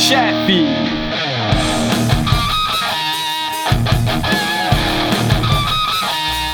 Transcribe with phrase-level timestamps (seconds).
[0.00, 0.64] chefe!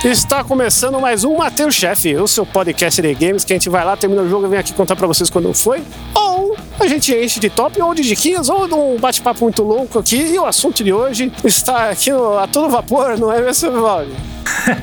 [0.05, 3.85] Está começando mais um Mateus Chefe, o seu podcast de games, que a gente vai
[3.85, 5.83] lá, termina o jogo e vem aqui contar pra vocês quando foi.
[6.15, 9.99] Ou a gente enche de top, ou de diquinhas, ou de um bate-papo muito louco
[9.99, 10.17] aqui.
[10.17, 14.13] E o assunto de hoje está aqui no- a todo vapor, não é mesmo, Valde?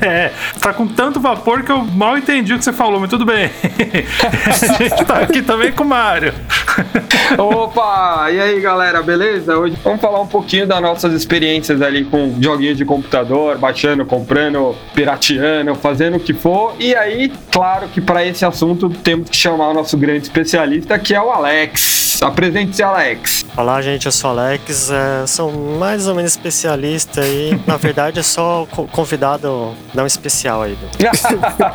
[0.00, 3.24] É, tá com tanto vapor que eu mal entendi o que você falou, mas tudo
[3.26, 3.50] bem.
[4.46, 6.32] A gente tá aqui também com o Mário.
[7.38, 8.30] Opa!
[8.30, 9.56] E aí, galera, beleza?
[9.56, 14.74] Hoje vamos falar um pouquinho das nossas experiências ali com joguinhos de computador, baixando, comprando,
[14.94, 16.74] pirateando, fazendo o que for.
[16.78, 21.14] E aí, claro que para esse assunto temos que chamar o nosso grande especialista, que
[21.14, 22.13] é o Alex.
[22.22, 23.44] Apresente-se, Alex.
[23.56, 28.22] Olá, gente, eu sou Alex, é, sou mais ou menos especialista e, na verdade, é
[28.22, 30.88] só co- convidado não especial aí do-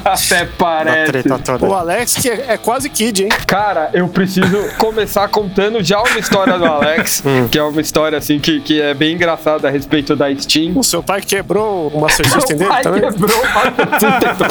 [0.06, 1.24] Até parece.
[1.62, 3.30] O Alex, que é, é quase kid, hein?
[3.48, 8.40] Cara, eu preciso começar contando já uma história do Alex, que é uma história assim
[8.40, 10.74] que, que é bem engraçada a respeito da Steam.
[10.78, 13.02] O seu pai quebrou o Master System dele pai também?
[13.02, 14.50] quebrou o Master System.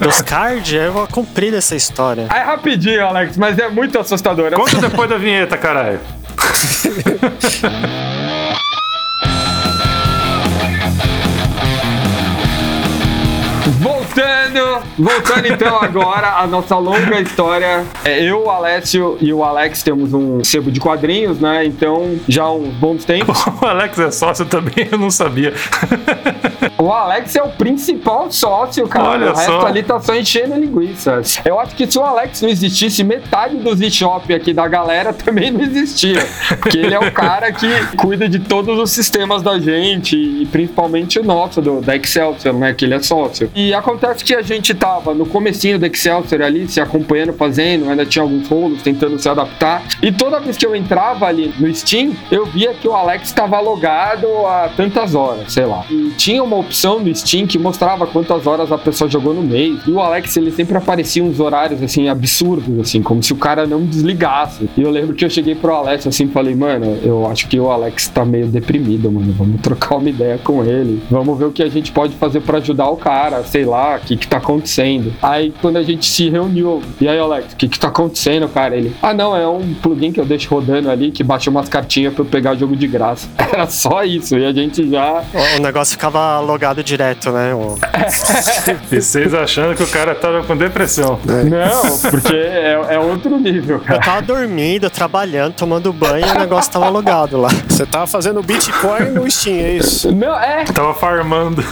[0.00, 2.26] Dos cards, eu comprei essa história.
[2.30, 4.52] É rapidinho, Alex, mas é muito assustador.
[4.52, 5.98] Conta depois da vinheta, caralho.
[14.50, 17.84] Voltando, voltando então agora a nossa longa história.
[18.04, 21.64] É, eu, o Alessio e o Alex temos um sebo de quadrinhos, né?
[21.64, 23.40] Então, já há uns bons tempos.
[23.60, 25.52] O Alex é sócio também, eu não sabia.
[26.78, 29.10] O Alex é o principal sócio, cara.
[29.10, 29.66] Olha o resto só.
[29.66, 31.20] ali tá só enchendo linguiça.
[31.44, 35.50] Eu acho que se o Alex não existisse, metade dos eShop aqui da galera também
[35.50, 36.26] não existia.
[36.58, 41.18] Porque ele é o cara que cuida de todos os sistemas da gente, e principalmente
[41.18, 42.72] o nosso, do, da Excelsior, né?
[42.72, 43.50] Que ele é sócio.
[43.54, 48.06] E acontece que a gente tava no comecinho da Excelsior ali, se acompanhando, fazendo, ainda
[48.06, 49.82] tinha alguns rolos, tentando se adaptar.
[50.02, 53.60] E toda vez que eu entrava ali no Steam, eu via que o Alex estava
[53.60, 55.84] logado há tantas horas, sei lá.
[55.90, 59.78] E tinha uma opção no Steam que mostrava quantas horas a pessoa jogou no mês.
[59.86, 63.66] E o Alex, ele sempre aparecia uns horários, assim, absurdos, assim, como se o cara
[63.66, 64.70] não desligasse.
[64.74, 67.70] E eu lembro que eu cheguei pro Alex, assim, falei, mano, eu acho que o
[67.70, 69.34] Alex tá meio deprimido, mano.
[69.36, 71.02] Vamos trocar uma ideia com ele.
[71.10, 74.00] Vamos ver o que a gente pode fazer pra ajudar o cara, sei lá, o
[74.00, 75.12] que que tá acontecendo.
[75.22, 78.76] Aí, quando a gente se reuniu, e aí, Alex, o que que tá acontecendo, cara?
[78.76, 82.14] Ele, ah, não, é um plugin que eu deixo rodando ali, que baixa umas cartinhas
[82.14, 83.28] pra eu pegar jogo de graça.
[83.52, 87.54] Era só isso, e a gente já O, o negócio ficava logado direto, né?
[87.54, 87.76] O-
[88.92, 91.18] E vocês achando que o cara tava com depressão.
[91.24, 94.00] Não, porque é, é outro nível, Eu cara.
[94.00, 97.48] tava dormindo, trabalhando, tomando banho e o negócio tava logado lá.
[97.68, 100.12] Você tava fazendo Bitcoin no Steam, é isso?
[100.14, 100.64] Não, é.
[100.64, 101.64] Tava farmando.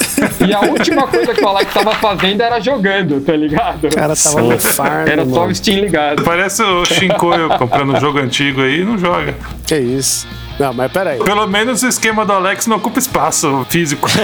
[0.47, 3.87] E a última coisa que o Alex tava fazendo era jogando, tá ligado?
[3.87, 6.23] O cara tava no farm, Era só o Steam ligado.
[6.25, 9.35] Parece o Shinkoio comprando um jogo antigo aí e não joga.
[9.67, 10.27] Que isso?
[10.59, 11.21] Não, mas peraí.
[11.21, 14.09] Pelo menos o esquema do Alex não ocupa espaço físico.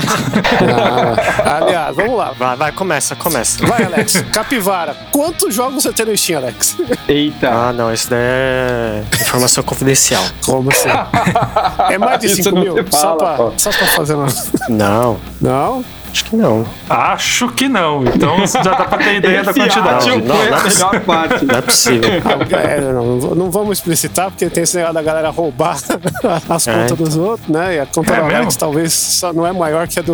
[1.44, 2.32] Ah, aliás, vamos lá.
[2.37, 3.65] Vai, vai, começa, começa.
[3.67, 4.23] Vai, Alex.
[4.32, 4.97] Capivara.
[5.12, 6.76] Quantos jogos você tem no Steam, Alex?
[7.09, 7.50] Eita.
[7.50, 10.25] Ah, não, isso daí é informação confidencial.
[10.44, 10.88] Como assim?
[11.91, 12.75] É mais de Isso 5 não mil?
[12.76, 14.26] se só, fala, pra, só pra fazer uma...
[14.69, 15.19] Não.
[15.41, 15.85] Não?
[16.14, 16.64] Acho que não.
[16.88, 18.05] Acho que não.
[18.05, 20.08] Então já dá pra ter ideia da quantidade.
[20.11, 20.87] Não, não a é possível.
[20.90, 21.44] melhor parte.
[21.44, 22.11] Não é possível.
[22.64, 25.76] É, não, não não vamos explicitar, porque tem esse negócio da galera roubar
[26.49, 26.72] as É.
[26.88, 27.76] contas dos outros, né?
[27.76, 30.12] E a conta É do Alex talvez só não é maior que a do,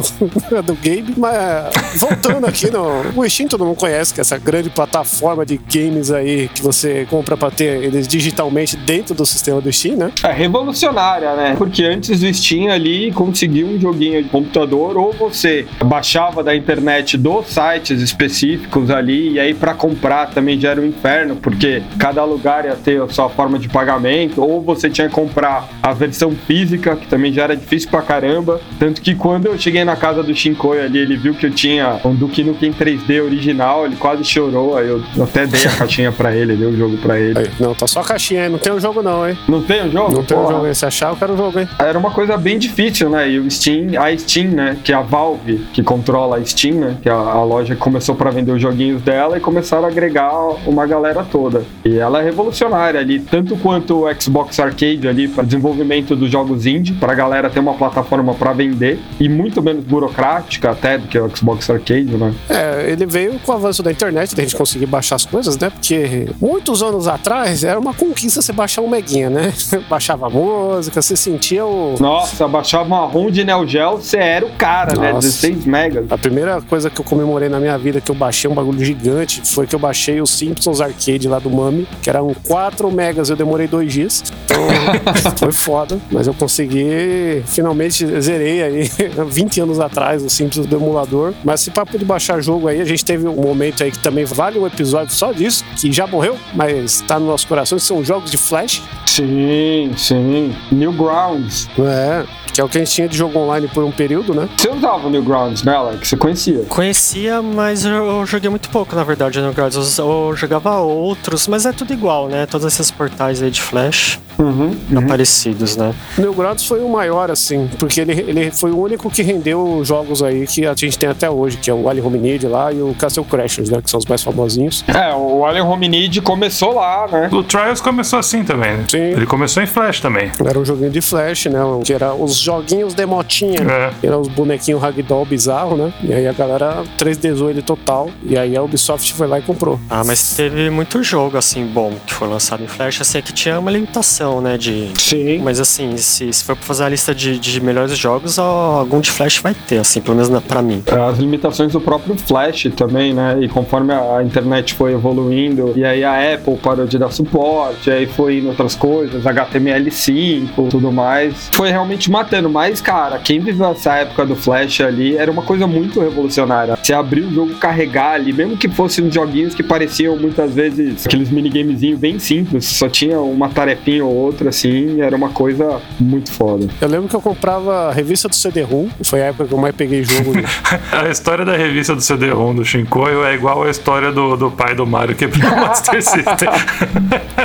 [0.57, 3.03] a do Gabe, mas voltando aqui no.
[3.15, 7.07] O Steam todo mundo conhece, que é essa grande plataforma de games aí que você
[7.11, 10.11] compra pra ter eles digitalmente dentro do sistema do Steam, né?
[10.23, 11.55] É revolucionária, né?
[11.59, 17.19] Porque antes do Steam ali conseguia um joguinho de computador ou você baixava da internet
[17.19, 22.25] dos sites específicos ali e aí pra comprar também já era um inferno, porque cada
[22.25, 26.31] lugar ia ter a sua forma de pagamento ou você tinha que comprar a versão
[26.47, 28.61] física, que também já era difícil pra caramba.
[28.79, 32.01] Tanto que quando eu cheguei na casa do Shinkoi ali, ele viu que eu tinha
[32.05, 36.37] um Duke Nukem 3D original, ele quase chorou, aí eu até dei a caixinha pra
[36.37, 37.37] ele, dei o jogo pra ele.
[37.37, 39.37] Aí, não, tá só a caixinha aí, não tem o jogo não, hein?
[39.49, 40.13] Não tem o jogo?
[40.13, 40.75] Não tem o jogo aí.
[40.75, 41.69] Se achar, eu quero o jogo, hein?
[41.81, 43.29] Era uma coisa bem difícil, né?
[43.29, 44.77] E o Steam, a Steam, né?
[44.85, 46.97] Que é a Valve que controla a Steam, né?
[47.03, 49.89] Que é a, a loja que começou para vender os joguinhos dela e começaram a
[49.89, 50.33] agregar
[50.67, 51.65] uma galera toda.
[51.85, 56.67] E ela é revolucionária ali, tanto quanto o Xbox Arcade ali para desenvolvimento dos jogos
[56.67, 61.09] indie, para a galera ter uma plataforma para vender e muito menos burocrática até do
[61.09, 62.35] que o Xbox Arcade, né?
[62.49, 65.71] É, ele veio com o avanço da internet, da gente conseguir baixar as coisas, né?
[65.71, 69.53] Porque muitos anos atrás era uma conquista você baixar um meguinha, né?
[69.89, 71.95] Baixava música, você sentia o.
[71.99, 75.13] Nossa, baixava uma ROM de Neo Geo, você era o cara, né?
[75.13, 75.29] Nossa.
[75.29, 76.07] 16 megas.
[76.11, 79.41] A primeira coisa que eu comemorei na minha vida que eu baixei um bagulho gigante
[79.45, 83.37] foi que eu baixei o Simpsons Arcade lá do Mami, que eram 4 megas, eu
[83.37, 84.23] demorei dois dias.
[84.45, 88.91] Então foi foda, mas eu consegui, finalmente zerei aí
[89.29, 91.33] 20 anos atrás o Simpsons do emulador.
[91.45, 94.25] Mas esse papo de baixar jogo aí, a gente teve um momento aí que também
[94.25, 98.31] vale um episódio só disso, que já morreu, mas tá no nosso coração, são jogos
[98.31, 98.83] de flash.
[99.07, 100.55] Sim, sim.
[100.71, 101.69] Newgrounds.
[101.79, 102.25] É,
[102.61, 104.49] que é o que a gente tinha de jogo online por um período, né?
[104.57, 106.09] Você usava o Newgrounds, né, Alex?
[106.09, 106.65] Você conhecia?
[106.69, 109.99] Conhecia, mas eu joguei muito pouco, na verdade, Guardians.
[109.99, 112.45] Eu, eu jogava outros, mas é tudo igual, né?
[112.47, 114.75] Todos esses portais aí de Flash Uhum.
[114.93, 115.95] são parecidos, né?
[116.17, 120.23] O Newgrounds foi o maior, assim, porque ele, ele foi o único que rendeu jogos
[120.23, 122.95] aí que a gente tem até hoje, que é o Alien Hominid lá e o
[122.99, 123.81] Castle Crashers, né?
[123.83, 124.85] Que são os mais famosinhos.
[124.89, 127.29] É, o Alien Hominid começou lá, né?
[127.33, 128.77] O Trials começou assim também.
[128.79, 128.85] né?
[128.89, 128.99] Sim.
[128.99, 130.31] Ele começou em Flash também.
[130.45, 131.61] Era um joguinho de flash, né?
[131.85, 133.61] Que era os joguinhos de motinha.
[133.61, 133.91] É.
[134.01, 135.93] Que eram os bonequinhos ragdoll bizarro, né?
[136.03, 138.09] E aí a galera 3Dzou ele total.
[138.23, 139.79] E aí a Ubisoft foi lá e comprou.
[139.89, 143.01] Ah, mas teve muito jogo, assim, bom, que foi lançado em Flash.
[143.01, 144.59] Assim, que tinha uma limitação, né?
[144.59, 144.91] De...
[144.99, 145.39] Sim.
[145.39, 149.11] Mas, assim, se, se for pra fazer a lista de, de melhores jogos, algum de
[149.11, 150.83] Flash vai ter, assim, pelo menos na, pra mim.
[151.09, 153.39] As limitações do próprio Flash também, né?
[153.41, 158.07] E conforme a internet foi evoluindo, e aí a Apple parou de dar suporte, aí
[158.07, 161.49] foi indo outras coisas, HTML5, tudo mais.
[161.53, 162.51] Foi realmente matando.
[162.51, 166.77] Mas, cara, quem viveu essa época do Flash ali era uma coisa muito revolucionária.
[166.77, 171.07] Você abrir o jogo, carregar ali, mesmo que fossem uns joguinhos que pareciam muitas vezes
[171.07, 176.31] aqueles minigamezinhos bem simples, só tinha uma tarefinha ou outra, assim, era uma coisa muito
[176.33, 176.67] foda.
[176.81, 178.89] Eu lembro que eu comprava a revista do CD-ROM.
[179.03, 180.33] Foi a época que eu mais peguei jogo.
[180.93, 184.75] A história da revista do CD-ROM do Shinkoio é igual a história do, do pai
[184.75, 186.49] do Mario quebrou o Master System.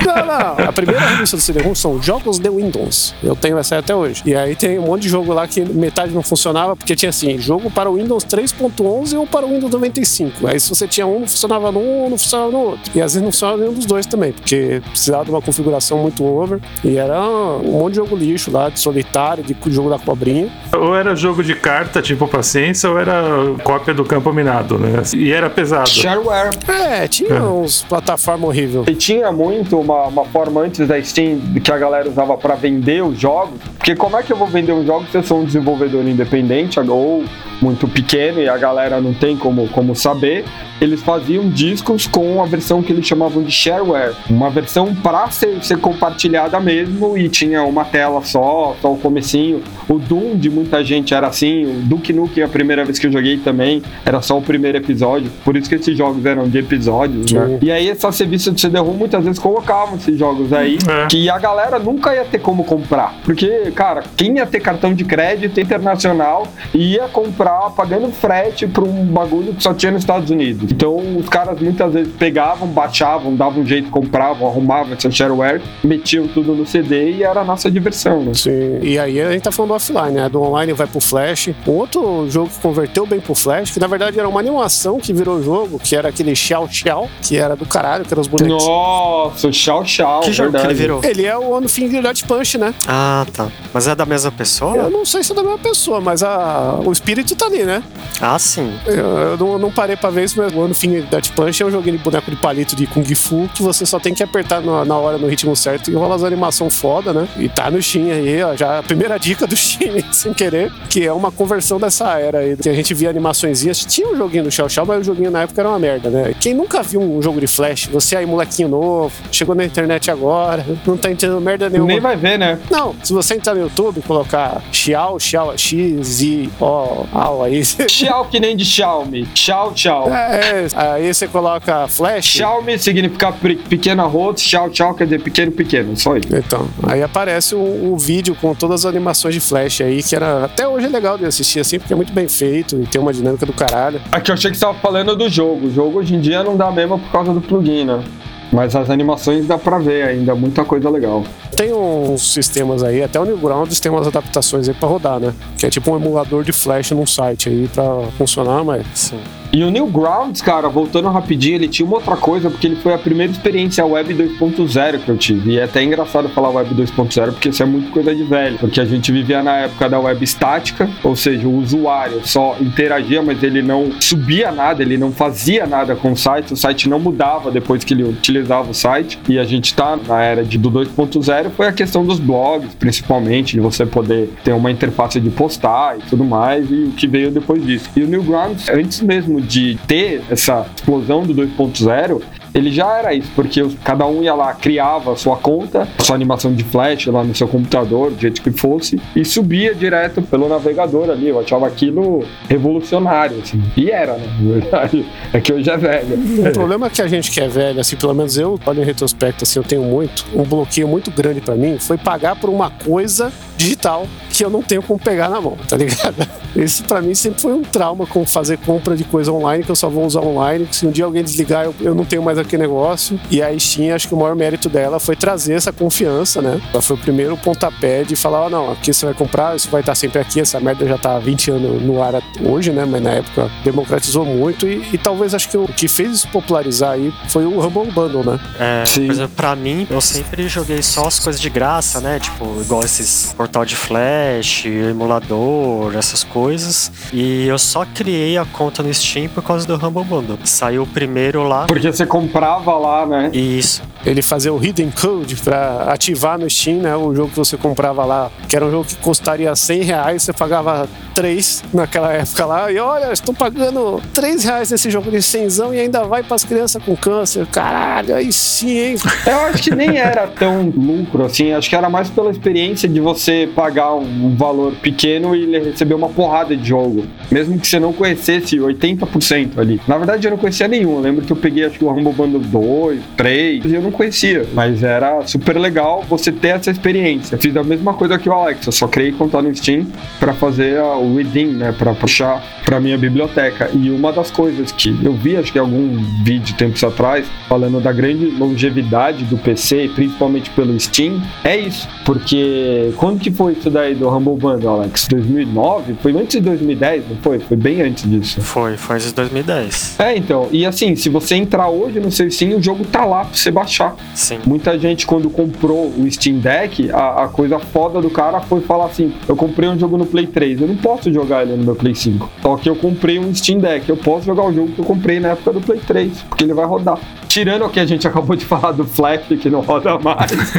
[0.06, 0.68] Não, não.
[0.68, 3.14] A primeira revista do CD-ROM são jogos de Windows.
[3.24, 4.22] Eu tenho essa até hoje.
[4.26, 7.38] E aí tem um monte de jogo lá que metade não funcionava, porque tinha assim,
[7.38, 10.48] jogo para o Windows 3.11 ou para o Windows 95.
[10.48, 12.92] Aí se você tinha um, não funcionava num, não funcionava no outro.
[12.94, 16.24] E às vezes não funcionava nenhum dos dois também, porque precisava de uma configuração muito
[16.24, 16.55] over.
[16.84, 20.50] E era um monte de jogo lixo lá, de solitário, de jogo da cobrinha.
[20.74, 23.24] ou era jogo de carta, tipo paciência, ou era
[23.64, 25.02] cópia do campo minado, né?
[25.16, 25.90] E era pesado.
[25.90, 26.56] Shareware.
[26.68, 28.86] É, tinha uns plataforma horrível.
[28.88, 33.04] E tinha muito uma, uma forma antes da Steam que a galera usava para vender
[33.04, 33.60] os jogos.
[33.78, 36.80] Porque como é que eu vou vender um jogo se eu sou um desenvolvedor independente
[36.80, 37.24] ou
[37.62, 40.46] muito pequeno e a galera não tem como, como saber?
[40.82, 45.64] Eles faziam discos com a versão que eles chamavam de shareware, uma versão para ser,
[45.64, 49.62] ser compartilhada mesmo e tinha uma tela só, só o comecinho.
[49.90, 53.12] O Doom de muita gente era assim, o Duke Nukem a primeira vez que eu
[53.12, 57.32] joguei também era só o primeiro episódio, por isso que esses jogos eram de episódios,
[57.32, 57.48] né?
[57.48, 57.60] Sim.
[57.62, 61.08] E aí essas revistas de CD-ROM muitas vezes colocavam esses jogos aí É.
[61.08, 63.16] que a galera nunca ia ter como comprar.
[63.24, 69.06] Porque, cara, quem ia ter cartão de crédito internacional ia comprar pagando frete pra um
[69.06, 70.72] bagulho que só tinha nos Estados Unidos.
[70.72, 76.28] Então os caras muitas vezes pegavam, baixavam, davam um jeito, compravam, arrumavam essa shareware, metiam
[76.36, 78.34] tudo no CD e era a nossa diversão, né?
[78.34, 78.80] Sim.
[78.82, 80.28] E aí a gente tá falando do offline, né?
[80.28, 81.50] Do online vai pro Flash.
[81.66, 85.14] Um outro jogo que converteu bem pro Flash, que na verdade era uma animação que
[85.14, 88.66] virou jogo, que era aquele Xiao Xiao, que era do caralho, que eram os bonecos.
[88.66, 90.74] Nossa, o Xiao Xiao, que jogo que verdade.
[90.74, 91.02] ele virou?
[91.04, 92.74] Ele é o Ono Fingered Punch, né?
[92.86, 93.48] Ah, tá.
[93.74, 94.76] Mas é da mesma pessoa?
[94.76, 97.82] Eu não sei se é da mesma pessoa, mas a, o espírito tá ali, né?
[98.20, 98.74] Ah, sim.
[98.86, 101.64] Eu, eu não, eu não parei pra ver isso, mas o ano fim Death Punch
[101.64, 104.24] é um joguinho de boneco de palito de Kung Fu que você só tem que
[104.24, 107.28] apertar na, na hora, no ritmo certo e rola as animação foda, né?
[107.38, 111.06] E tá no Steam aí, ó, já a primeira dica do Steam, sem querer, que
[111.06, 113.86] é uma conversão dessa era aí, que a gente via animaçõezinhas.
[113.86, 116.34] Tinha um joguinho do Shell Shell, mas o joguinho na época era uma merda, né?
[116.40, 120.66] Quem nunca viu um jogo de Flash, você aí, molequinho novo, chegou na internet agora,
[120.86, 121.88] não tá entendendo merda nenhuma.
[121.92, 122.60] Nem vai ver, né?
[122.70, 127.64] Não, se você entrar no YouTube e colocar Xiao, Xiao, X, I, O, Ao, aí.
[127.66, 129.26] Xiao que nem de Xiaomi.
[129.34, 130.10] Tchau, tchau.
[130.14, 132.26] É, aí você coloca Flash.
[132.26, 135.96] Xiaomi significa pe- pequena rosto, tchau, tchau quer dizer pequeno, pequeno.
[135.98, 140.16] Só Então, aí aparece um, um vídeo com todas as animações de Flash aí, que
[140.16, 143.00] era até hoje é legal de assistir assim, porque é muito bem feito e tem
[143.00, 144.02] uma dinâmica do caralho.
[144.12, 145.68] Aqui eu achei que você tava falando do jogo.
[145.68, 148.04] O jogo hoje em dia não dá mesmo por causa do plugin, né?
[148.52, 151.24] Mas as animações dá pra ver ainda, muita coisa legal.
[151.56, 155.34] Tem uns sistemas aí, até o Newgrounds tem umas adaptações aí pra rodar, né?
[155.58, 159.20] Que é tipo um emulador de Flash num site aí pra funcionar, mas Sim.
[159.56, 162.98] E o Newgrounds, cara, voltando rapidinho, ele tinha uma outra coisa, porque ele foi a
[162.98, 165.52] primeira experiência web 2.0 que eu tive.
[165.52, 168.58] E é até engraçado falar web 2.0, porque isso é muito coisa de velho.
[168.58, 173.22] Porque a gente vivia na época da web estática, ou seja, o usuário só interagia,
[173.22, 177.00] mas ele não subia nada, ele não fazia nada com o site, o site não
[177.00, 179.18] mudava depois que ele utilizava o site.
[179.30, 183.54] E a gente tá na era de, do 2.0, foi a questão dos blogs, principalmente,
[183.54, 187.32] de você poder ter uma interface de postar e tudo mais, e o que veio
[187.32, 187.90] depois disso.
[187.96, 192.22] E o Newgrounds, antes mesmo de ter essa explosão do 2.0,
[192.56, 196.16] ele já era isso, porque cada um ia lá, criava a sua conta, a sua
[196.16, 200.48] animação de flash lá no seu computador, do jeito que fosse, e subia direto pelo
[200.48, 201.28] navegador ali.
[201.28, 203.62] Eu achava aquilo revolucionário, assim.
[203.76, 204.26] E era, né?
[205.34, 206.50] É que hoje é velho.
[206.50, 208.86] o problema é que a gente que é velho, assim, pelo menos eu, olha em
[208.86, 212.70] retrospecto, assim, eu tenho muito, um bloqueio muito grande pra mim foi pagar por uma
[212.70, 216.16] coisa digital que eu não tenho como pegar na mão, tá ligado?
[216.56, 219.76] Esse pra mim sempre foi um trauma com fazer compra de coisa online que eu
[219.76, 220.66] só vou usar online.
[220.66, 223.20] que Se um dia alguém desligar, eu, eu não tenho mais aquele negócio.
[223.30, 226.62] E a Steam, acho que o maior mérito dela foi trazer essa confiança, né?
[226.72, 229.82] Ela foi o primeiro pontapé de falar: ó, não, aqui você vai comprar, isso vai
[229.82, 230.40] estar sempre aqui.
[230.40, 232.86] Essa merda já tá há 20 anos no ar hoje, né?
[232.86, 234.68] Mas na época democratizou muito.
[234.68, 238.24] E, e talvez acho que o que fez isso popularizar aí foi o Humble Bundle,
[238.24, 238.40] né?
[238.60, 239.06] É, Sim.
[239.06, 242.20] por exemplo, pra mim, eu sempre joguei só as coisas de graça, né?
[242.20, 246.92] Tipo, igual esses portal de flash, emulador, essas coisas.
[247.12, 250.40] E eu só criei a conta no Steam por causa do Humble Bundle.
[250.46, 251.66] Saiu o primeiro lá.
[251.66, 252.06] Porque você
[252.36, 253.30] comprava lá, né?
[253.34, 253.82] Isso.
[254.06, 256.96] Ele fazia o Hidden Code pra ativar no Steam, né?
[256.96, 260.34] O jogo que você comprava lá, que era um jogo que custaria 100 reais, você
[260.34, 262.72] pagava 3 naquela época lá.
[262.72, 266.84] E olha, estou pagando 3 reais nesse jogo de 100 e ainda vai pras crianças
[266.84, 267.46] com câncer.
[267.48, 268.96] Caralho, aí sim, hein?
[269.26, 273.00] Eu acho que nem era tão lucro assim, acho que era mais pela experiência de
[273.00, 277.06] você pagar um valor pequeno e receber uma porrada de jogo.
[277.32, 279.82] Mesmo que você não conhecesse 80% ali.
[279.88, 280.96] Na verdade, eu não conhecia nenhum.
[280.96, 283.92] Eu lembro que eu peguei acho que o Rumble Bundle 2, 3, e eu não
[283.96, 284.46] conhecia.
[284.54, 287.38] Mas era super legal você ter essa experiência.
[287.38, 289.88] Fiz a mesma coisa que o Alex, eu só criei conta no Steam
[290.20, 291.72] pra fazer o redeem, né?
[291.78, 293.70] Pra puxar pra minha biblioteca.
[293.74, 297.92] E uma das coisas que eu vi, acho que algum vídeo tempos atrás, falando da
[297.92, 301.88] grande longevidade do PC, principalmente pelo Steam, é isso.
[302.04, 305.08] Porque quando que foi isso daí do Humble Bundle, Alex?
[305.08, 305.96] 2009?
[306.02, 307.40] Foi antes de 2010, não foi?
[307.40, 308.42] Foi bem antes disso.
[308.42, 310.00] Foi, foi antes de 2010.
[310.00, 310.48] É, então.
[310.52, 313.52] E assim, se você entrar hoje no seu Steam, o jogo tá lá pra você
[313.52, 313.85] baixar.
[314.14, 314.40] Sim.
[314.46, 318.86] Muita gente, quando comprou o Steam Deck, a, a coisa foda do cara foi falar
[318.86, 321.76] assim: eu comprei um jogo no Play 3, eu não posso jogar ele no meu
[321.76, 322.30] Play 5.
[322.42, 325.20] Só que eu comprei um Steam Deck, eu posso jogar o jogo que eu comprei
[325.20, 327.00] na época do Play 3, porque ele vai rodar.
[327.36, 330.32] Tirando o que a gente acabou de falar do Flash, que não roda mais.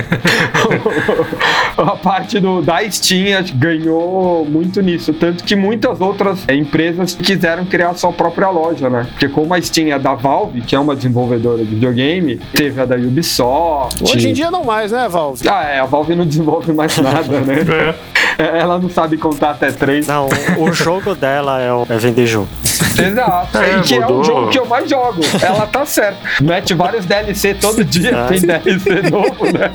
[1.75, 5.15] a parte do, da Steam ganhou muito nisso.
[5.15, 9.07] Tanto que muitas outras é, empresas quiseram criar sua própria loja, né?
[9.11, 12.85] Porque como a Steam é da Valve, que é uma desenvolvedora de videogame, teve a
[12.85, 14.05] da Ubisoft.
[14.05, 15.49] Hoje em dia não mais, né, Valve?
[15.49, 17.61] Ah, é, a Valve não desenvolve mais nada, né?
[17.61, 17.95] É,
[18.61, 20.07] Ela não sabe contar até três.
[20.07, 20.29] Não,
[20.59, 22.49] o jogo dela é, o- é vender jogo.
[22.99, 23.59] Exato.
[23.59, 24.21] É, e que é mudou.
[24.21, 25.21] o jogo que eu mais jogo.
[25.43, 26.19] Ela tá certa.
[26.41, 28.29] Mete vários DLC todo dia, Ah.
[28.29, 29.71] tem DLC novo, né?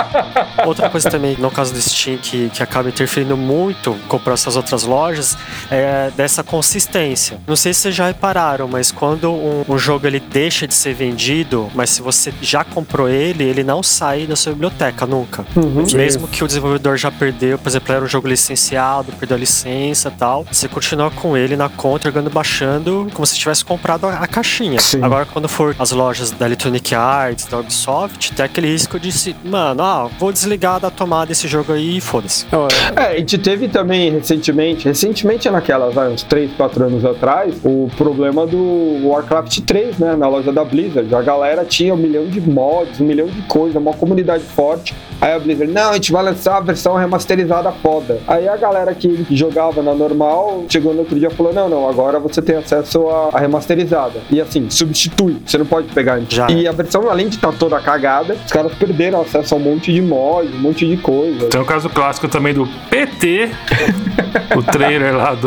[0.66, 4.84] Outra coisa também, no caso do Steam, que, que acaba interferindo muito com essas outras
[4.84, 5.36] lojas,
[5.70, 7.38] é dessa consistência.
[7.46, 10.94] Não sei se vocês já repararam, mas quando um, um jogo ele deixa de ser
[10.94, 15.44] vendido, mas se você já comprou ele, ele não sai da sua biblioteca nunca.
[15.54, 15.84] Uhum.
[15.94, 20.08] Mesmo que o desenvolvedor já perdeu, por exemplo, era um jogo licenciado, perdeu a licença
[20.08, 24.14] e tal, você continua com ele na conta, jogando, baixando, como se tivesse comprado a,
[24.18, 24.78] a caixinha.
[24.80, 25.02] Sim.
[25.02, 29.34] Agora, quando for as lojas da Electronic Arts, da Ubisoft, tem aquele risco de se,
[29.44, 32.46] mano, ah, vou desligar da tomada esse jogo aí e foda-se.
[32.52, 37.04] Ó, É, a gente teve também recentemente, recentemente é naquelas, vai, uns 3, 4 anos
[37.04, 41.12] atrás, o problema do Warcraft 3, né, na loja da Blizzard.
[41.14, 44.94] A galera tinha um milhão de mods, um milhão de coisas, uma comunidade forte.
[45.20, 48.18] Aí a Blizzard, não, a gente vai lançar a versão remasterizada foda.
[48.26, 51.86] Aí a galera que jogava na normal chegou no outro dia e falou: não, não,
[51.86, 54.22] agora você tem acesso à, remasterizada.
[54.30, 56.34] E assim, substitui, você não pode pegar antes.
[56.34, 56.50] Já.
[56.50, 59.92] E a versão, além de estar toda cagada, os caras perderam acesso a um monte
[59.92, 61.48] de mod, um monte de coisa.
[61.48, 63.50] Tem o caso clássico também do PT,
[64.56, 65.44] o trailer lá do.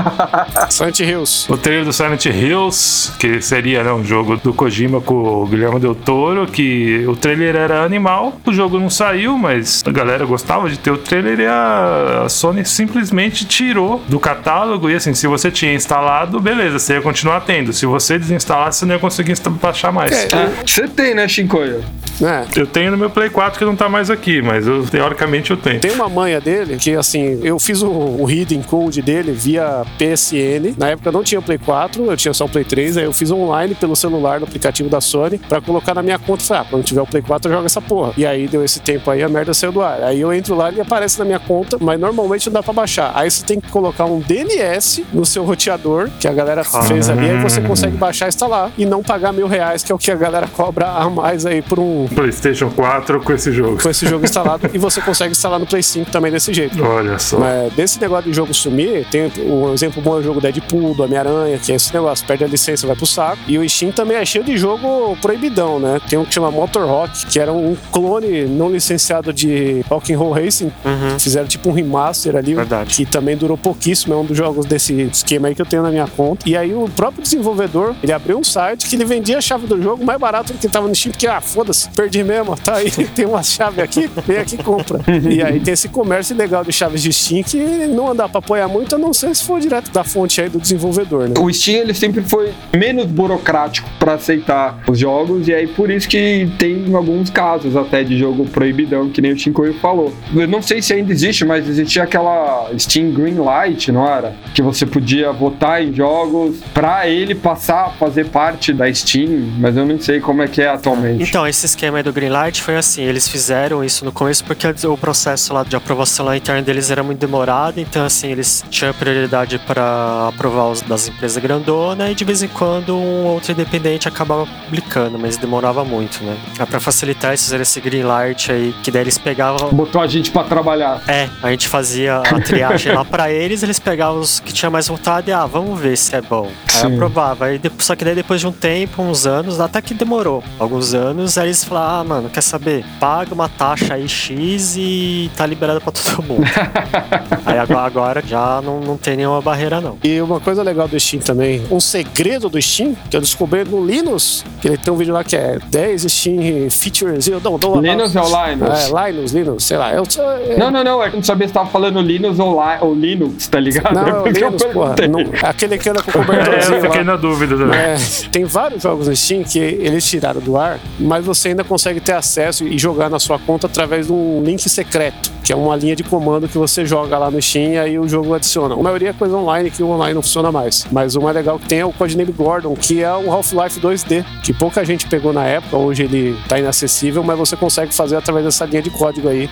[0.72, 1.52] Silent Hills.
[1.52, 5.78] O trailer do Silent Hills, que seria né, um jogo do Kojima com o Guilherme
[5.78, 10.70] Del Toro, que o trailer era animal, o jogo não saiu, mas a galera gostava
[10.70, 14.90] de ter o trailer e a a Sony simplesmente tirou do catálogo.
[14.90, 17.72] E assim, se você tinha instalado, beleza, você ia continuar tendo.
[17.72, 20.12] Se você desinstalasse, você não ia conseguir baixar mais.
[20.12, 21.84] É, É, Você tem, né, Shinkoio?
[22.20, 22.46] Né?
[22.54, 25.56] Eu tenho no meu Play 4 que não tá mais aqui, mas eu, teoricamente eu
[25.56, 25.80] tenho.
[25.80, 30.74] Tem uma manha dele que, assim, eu fiz o, o hidden code dele via PSN.
[30.76, 32.98] Na época eu não tinha Play 4, eu tinha só o Play 3.
[32.98, 36.44] Aí eu fiz online pelo celular no aplicativo da Sony pra colocar na minha conta.
[36.44, 38.12] Falei, ah, quando tiver o Play 4 eu jogo essa porra.
[38.16, 40.02] E aí deu esse tempo aí, a merda saiu do ar.
[40.02, 42.72] Aí eu entro lá e ele aparece na minha conta, mas normalmente não dá pra
[42.72, 43.12] baixar.
[43.14, 47.30] Aí você tem que colocar um DNS no seu roteador, que a galera fez ali,
[47.30, 48.70] aí você consegue baixar e instalar.
[48.76, 51.62] E não pagar mil reais, que é o que a galera cobra a mais aí
[51.62, 52.08] por um.
[52.14, 53.82] PlayStation 4 com esse jogo.
[53.82, 56.82] Com esse jogo instalado, e você consegue instalar no Play 5 também desse jeito.
[56.82, 57.38] Olha só.
[57.38, 61.02] Mas desse negócio de jogo sumir, tem um exemplo bom é o jogo Deadpool, do
[61.04, 63.38] Homem-Aranha, que é esse negócio, perde a licença, vai pro saco.
[63.46, 66.00] E o Steam também é cheio de jogo proibidão, né?
[66.08, 70.72] Tem um que chama Motor Rock, que era um clone não licenciado de Rock'n'Roll Racing.
[71.18, 72.94] Fizeram tipo um remaster ali, Verdade.
[72.94, 75.90] que também durou pouquíssimo, é um dos jogos desse esquema aí que eu tenho na
[75.90, 76.48] minha conta.
[76.48, 79.80] E aí o próprio desenvolvedor, ele abriu um site que ele vendia a chave do
[79.80, 82.90] jogo mais barato do que tava no Steam, porque, ah, foda-se, perdi mesmo, tá aí,
[83.14, 85.00] tem uma chave aqui, vem aqui e compra.
[85.30, 88.68] e aí tem esse comércio legal de chaves de Steam que não dá pra apoiar
[88.68, 91.34] muito, a não ser se for direto da fonte aí do desenvolvedor, né?
[91.38, 96.08] O Steam ele sempre foi menos burocrático para aceitar os jogos e aí por isso
[96.08, 100.12] que tem alguns casos até de jogo proibidão, que nem o Shinkoio falou.
[100.34, 104.34] Eu não sei se ainda existe, mas existia aquela Steam Greenlight, não era?
[104.54, 109.76] Que você podia votar em jogos para ele passar a fazer parte da Steam, mas
[109.76, 111.22] eu não sei como é que é atualmente.
[111.22, 114.98] Então, esse esquema aí do Greenlight foi assim, eles fizeram isso no começo porque o
[114.98, 119.58] processo lá de aprovação lá interna deles era muito demorado, então assim, eles tinham prioridade
[119.60, 124.46] para aprovar os das empresas grandona e de vez em quando um outro independente acabava
[124.66, 126.36] publicando, mas demorava muito, né?
[126.58, 130.30] É para facilitar eles fizeram esse Greenlight aí, que daí eles pegavam Botou a gente
[130.30, 131.02] para trabalhar.
[131.08, 134.86] é, a gente fazia a triagem lá pra eles, eles pegavam os que tinha mais
[134.86, 136.50] vontade e, ah, vamos ver se é bom.
[136.74, 136.94] Aí Sim.
[136.94, 137.46] aprovava.
[137.46, 141.38] Aí, só que daí depois de um tempo, uns anos, até que demorou alguns anos,
[141.38, 142.84] aí eles falaram, ah, mano, quer saber?
[142.98, 146.44] Paga uma taxa aí X e tá liberado pra todo mundo.
[147.46, 149.96] aí agora, agora já não, não tem nenhuma barreira, não.
[150.02, 153.84] E uma coisa legal do Steam também, um segredo do Steam, que eu descobri no
[153.84, 157.26] Linux, que ele tem um vídeo lá que é 10 Steam features.
[157.28, 158.90] Eu não, não, Linux ou Linux?
[158.92, 159.92] É, Linux, Linux, sei lá.
[159.92, 160.02] Eu,
[160.48, 161.02] é, Não, não, não.
[161.02, 163.94] Eu não sabia se tava falando Linux ou, Li- ou Linux, tá ligado?
[163.94, 164.94] Não, é o eu Linux, porra.
[165.08, 167.04] Não- aquele que anda com o É, eu cobertorzinho fiquei lá.
[167.04, 167.78] na dúvida também.
[167.78, 167.96] É,
[168.30, 172.12] tem vários jogos no Steam que eles tiraram do ar, mas você ainda consegue ter
[172.12, 175.94] acesso e jogar na sua conta através de um link secreto, que é uma linha
[175.94, 178.74] de comando que você joga lá no Steam e aí o jogo adiciona.
[178.74, 180.86] A maioria é coisa online que o online não funciona mais.
[180.90, 184.24] Mas o mais legal que tem é o Codename Gordon, que é um Half-Life 2D,
[184.42, 188.44] que pouca gente pegou na época, hoje ele tá inacessível, mas você consegue fazer através
[188.44, 189.48] dessa linha de código aí.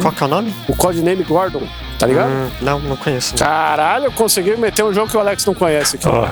[0.00, 0.54] Qual que é o nome?
[0.68, 1.62] O Codename Gordon,
[1.98, 2.30] tá ligado?
[2.30, 3.34] Hum, não, não conheço.
[3.36, 6.08] Caralho, eu consegui meter um jogo que o Alex não conhece aqui.
[6.08, 6.26] Ó,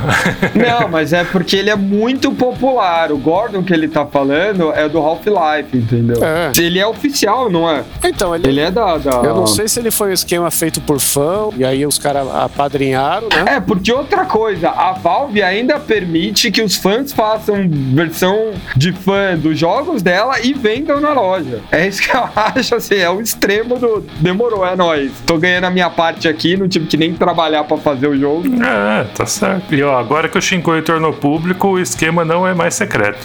[0.55, 3.13] Não, mas é porque ele é muito popular.
[3.13, 6.23] O Gordon que ele tá falando é do Half-Life, entendeu?
[6.25, 6.53] É.
[6.59, 7.83] Ele é oficial, não é?
[8.05, 8.97] Então, ele, Ele é da.
[8.99, 11.99] da- Eu não sei se ele foi um esquema feito por fã, e aí os
[11.99, 13.57] caras apadrinharam, né?
[13.57, 19.37] É, porque outra coisa, a Valve ainda permite que os fãs façam versão de fã
[19.37, 21.61] dos jogos dela e vendam na loja.
[21.71, 24.05] É isso que eu acho, assim, é o extremo do.
[24.21, 25.13] Demorou, é nóis.
[25.27, 28.45] Tô ganhando a minha parte aqui, não tive que nem trabalhar pra fazer o jogo.
[28.63, 29.75] é, tá certo.
[29.75, 33.19] E ó, agora que o Shinkoi tornou público, o esquema não é mais secreto.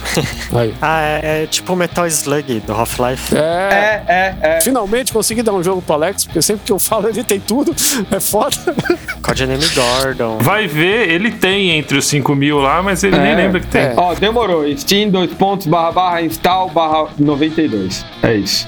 [0.80, 3.36] Ah, é, é tipo o Metal Slug do Half-Life.
[3.36, 3.38] É.
[3.38, 4.60] É, é, é.
[4.60, 7.74] Finalmente consegui dar um jogo pro Alex, porque sempre que eu falo ele tem tudo.
[8.10, 8.56] É foda.
[9.22, 10.38] Codename Gordon.
[10.38, 13.66] Vai ver, ele tem entre os 5 mil lá, mas ele nem É, lembra que
[13.68, 13.82] tem.
[13.82, 13.94] é.
[13.96, 14.64] Ó, demorou.
[14.76, 18.04] Steam, dois pontos, barra, barra, install, barra 92.
[18.22, 18.66] É isso.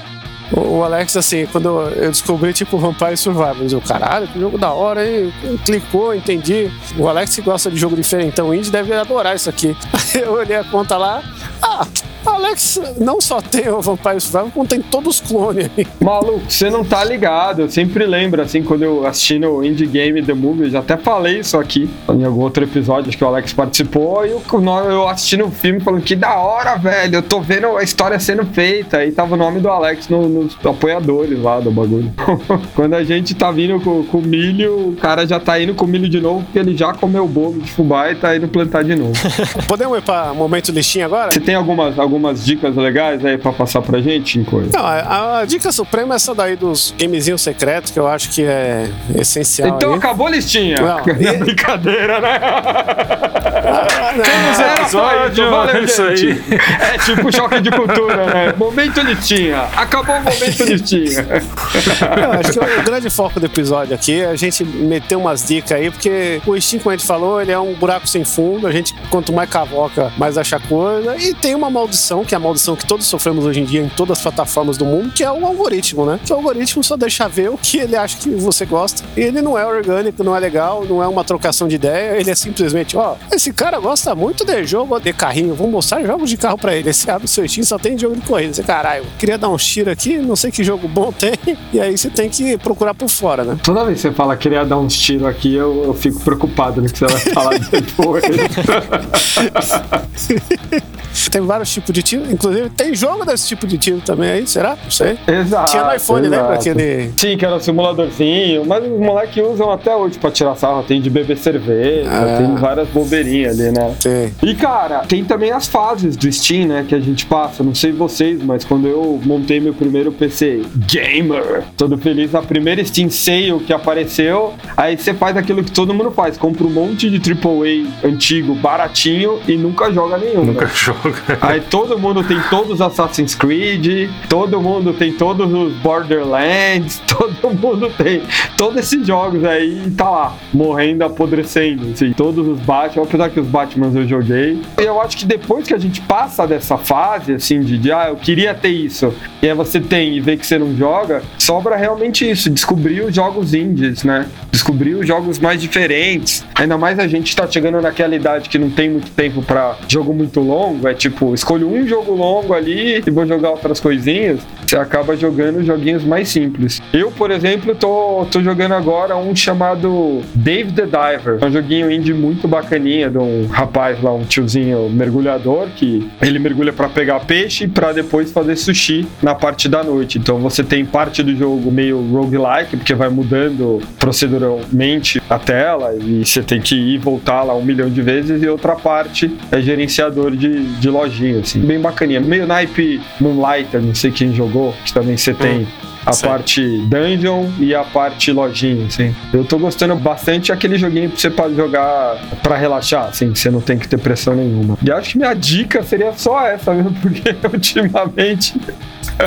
[0.51, 5.07] O Alex, assim, quando eu descobri, tipo, Vampire Survivor, eu, caralho, que jogo da hora,
[5.07, 5.31] hein?
[5.65, 6.71] Clicou, entendi.
[6.97, 9.75] O Alex que gosta de jogo diferentão indie deve adorar isso aqui.
[9.93, 11.21] Aí eu olhei a conta lá,
[11.61, 11.85] ah,
[12.25, 15.87] Alex não só tem o Vampire Survivor, como tem todos os clones aí.
[15.99, 17.61] Maluco, você não tá ligado.
[17.61, 21.39] Eu sempre lembro, assim, quando eu assisti no Indie Game The Movie, já até falei
[21.39, 24.41] isso aqui em algum outro episódio, acho que o Alex participou, e eu,
[24.89, 28.45] eu assistindo o filme falando que da hora, velho, eu tô vendo a história sendo
[28.45, 28.97] feita.
[28.97, 32.11] Aí tava o nome do Alex no, nos apoiadores lá do bagulho.
[32.75, 36.09] quando a gente tá vindo com, com milho, o cara já tá indo com milho
[36.09, 38.95] de novo, porque ele já comeu o bolo de fubá e tá indo plantar de
[38.95, 39.13] novo.
[39.67, 41.31] Podemos ir pra momento listinha agora?
[41.31, 44.61] Você tem algumas, algumas dicas legais aí pra passar pra gente, Chico?
[44.73, 48.43] Não, a, a, dica suprema é essa daí dos gamezinhos secretos, que eu acho que
[48.43, 49.69] é essencial.
[49.69, 49.97] Então aí.
[49.97, 50.77] acabou a listinha.
[50.77, 52.39] Não, é brincadeira, né?
[52.41, 56.55] Ah, não, isso, valeu, isso gente.
[56.81, 58.53] É tipo choque de cultura, né?
[58.57, 59.67] Momento listinha.
[59.75, 61.25] Acabou o momento listinha.
[62.21, 65.71] Eu acho que o grande foco do episódio aqui é a gente meter umas dicas
[65.71, 68.67] aí, porque o Steam, como a gente falou, ele é um buraco sem fundo.
[68.67, 71.15] A gente, quanto mais cavoca, mais acha coisa.
[71.17, 73.89] E tem uma maldição, que é a maldição que todos sofremos hoje em dia em
[73.89, 76.19] todas as plataformas do mundo, que é o algoritmo, né?
[76.23, 79.03] Que o algoritmo só deixa ver o que ele acha que você gosta.
[79.15, 82.19] E ele não é orgânico, não é legal, não é uma trocação de ideia.
[82.19, 86.29] Ele é simplesmente, ó, esse cara gosta muito de jogo de carrinho, vou mostrar jogos
[86.29, 86.91] de carro pra ele.
[86.91, 88.53] Você abre o seu Steam, só tem jogo de corrida.
[88.53, 91.33] Você, caralho, queria dar um tiro aqui, não sei que jogo bom tem.
[91.73, 93.57] E aí você tem que procurar por fora, né?
[93.63, 96.89] Toda vez que você fala queria dar uns tiros aqui, eu, eu fico preocupado no
[96.89, 98.23] que você vai falar depois.
[101.31, 104.77] tem vários tipos de tiro, inclusive tem jogo desse tipo de tiro também aí, será?
[104.83, 105.17] Não sei.
[105.27, 105.71] Exato.
[105.71, 106.41] Tinha no iPhone, exato.
[106.41, 107.11] lembra aquele.
[107.17, 110.83] Sim, que era um simuladorzinho, mas os moleques usam até hoje pra tirar sarro.
[110.83, 112.37] Tem de beber cerveja, Ah.
[112.37, 113.95] tem várias bobeirinhas ali, né?
[114.01, 114.33] Tem.
[114.41, 116.85] E cara, tem também as fases do Steam, né?
[116.87, 117.63] Que a gente passa.
[117.63, 122.83] Não sei vocês, mas quando eu montei meu primeiro PC gamer, todo feliz na primeira
[122.83, 127.09] Steam Sale que apareceu, aí você faz aquilo que todo mundo faz: compra um monte
[127.09, 130.45] de AAA antigo, baratinho e nunca joga nenhum.
[130.45, 130.71] Nunca né?
[130.73, 131.19] joga.
[131.41, 137.53] Aí todo mundo tem todos os Assassin's Creed, todo mundo tem todos os Borderlands, todo
[137.53, 138.21] mundo tem
[138.57, 143.39] todos esses jogos aí e tá lá, morrendo, apodrecendo, assim, todos os Batman, apesar que
[143.39, 144.61] os Batmans eu joguei.
[144.77, 148.09] E eu acho que depois que a gente passa dessa fase, assim, de, de ah,
[148.09, 151.75] eu queria ter isso, e aí você tem e vê que você não joga, sobra
[151.75, 154.27] realmente isso, descobrir os jogos indies, né?
[154.51, 156.45] Descobrir os jogos mais diferentes.
[156.55, 160.13] Ainda mais a gente tá chegando naquela idade que não tem muito tempo pra jogo
[160.13, 164.39] muito longo, é tipo, escolho um jogo longo ali e vou jogar outras coisinhas.
[164.65, 166.79] Você acaba jogando joguinhos mais simples.
[166.93, 171.39] Eu, por exemplo, tô, tô jogando agora um chamado Dave the Diver.
[171.41, 176.37] É um joguinho indie muito bacaninha de um rapaz lá, um tiozinho mergulhador, que ele
[176.37, 180.17] mergulha pra pegar peixe e pra depois fazer sushi na parte da noite.
[180.17, 186.25] Então você tem parte do jogo meio roguelike, porque vai mudando proceduralmente a tela e
[186.25, 189.61] você tem que ir e voltar lá um milhão de vezes, e outra parte é
[189.61, 192.19] gerenciador de, de lojinha, assim, bem bacaninha.
[192.19, 195.67] Meio naipe Moonlighter, não sei quem jogou, que também você tem
[196.05, 196.29] a sei.
[196.29, 199.15] parte dungeon e a parte lojinha, assim.
[199.33, 203.49] Eu tô gostando bastante aquele joguinho que você pode jogar pra relaxar, assim, que você
[203.49, 204.77] não tem que ter pressão nenhuma.
[204.83, 208.59] E acho que minha dica seria só essa mesmo, porque ultimamente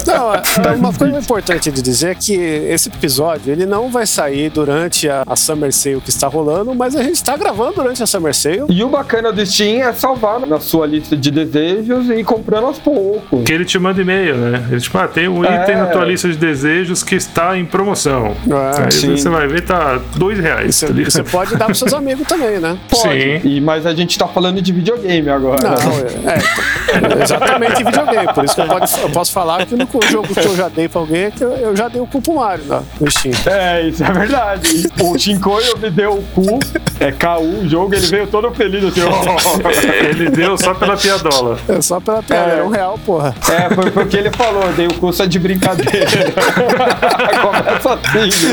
[0.07, 4.51] Não, é- uma coisa importante de dizer é que esse episódio ele não vai sair
[4.51, 8.07] durante a, a Summer Sale que está rolando, mas a gente está gravando durante a
[8.07, 8.63] Summer Sale.
[8.71, 12.67] E o bacana do Steam é salvar na sua lista de desejos e ir comprando
[12.67, 13.45] aos poucos.
[13.45, 14.67] Que ele te manda e-mail, né?
[14.71, 15.63] Ele tipo, ah, tem um É.
[15.63, 18.35] item na tua lista de desejos que está em promoção.
[18.51, 19.17] Ah, Aí sim.
[19.17, 20.77] você vai ver, tá dois reais.
[20.77, 22.79] Você, tá você pode dar para seus amigos também, né?
[22.93, 23.41] Sim.
[23.45, 25.59] E, mas a gente tá falando de videogame agora.
[25.63, 28.33] Não, é, é, exatamente videogame.
[28.33, 30.89] Por isso que eu, pode- eu posso falar que no jogo que eu já dei
[30.89, 33.35] pra alguém é que eu, eu já dei o cu pro Mario né, no Steam.
[33.47, 34.89] É, isso é verdade.
[35.01, 36.59] O Shinkoio me deu o cu,
[37.01, 39.01] é KU o jogo, ele veio todo feliz assim.
[39.03, 39.33] ó.
[40.13, 41.59] Ele deu só pela piadola.
[41.69, 42.55] É só pela piada, É.
[42.55, 43.35] era um real, porra.
[43.51, 46.07] É, foi porque ele falou, dei o cu só de brincadeira.
[47.43, 48.49] Começa assim.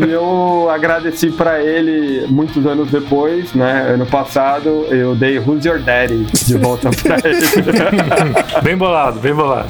[0.00, 0.08] viu?
[0.08, 3.86] E eu agradeci pra ele muitos anos depois, né?
[3.94, 7.44] Ano passado, eu dei Who's Your Daddy de volta pra ele.
[8.62, 9.68] Bem bolado, bem bolado.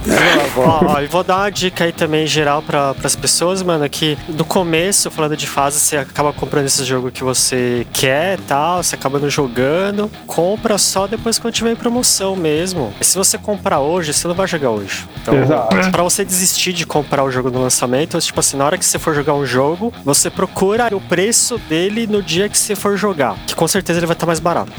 [0.64, 4.16] Ó, ó, e vou dar uma dica aí também geral para as pessoas, mano, que
[4.28, 8.82] no começo, falando de fase, você acaba comprando esse jogo que você quer e tal,
[8.82, 10.10] você acaba não jogando.
[10.26, 12.92] Compra só depois quando tiver em promoção mesmo.
[13.00, 15.06] E se você comprar hoje, você não vai jogar hoje.
[15.20, 15.90] Então, Exato.
[15.90, 18.98] pra você desistir de comprar o jogo no lançamento, tipo assim, na hora que você
[18.98, 23.36] for jogar um jogo, você procura o preço dele no dia que você for jogar.
[23.46, 24.72] Que com certeza ele vai estar mais barato.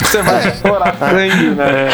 [0.00, 1.88] Você vai chorar sangue, né?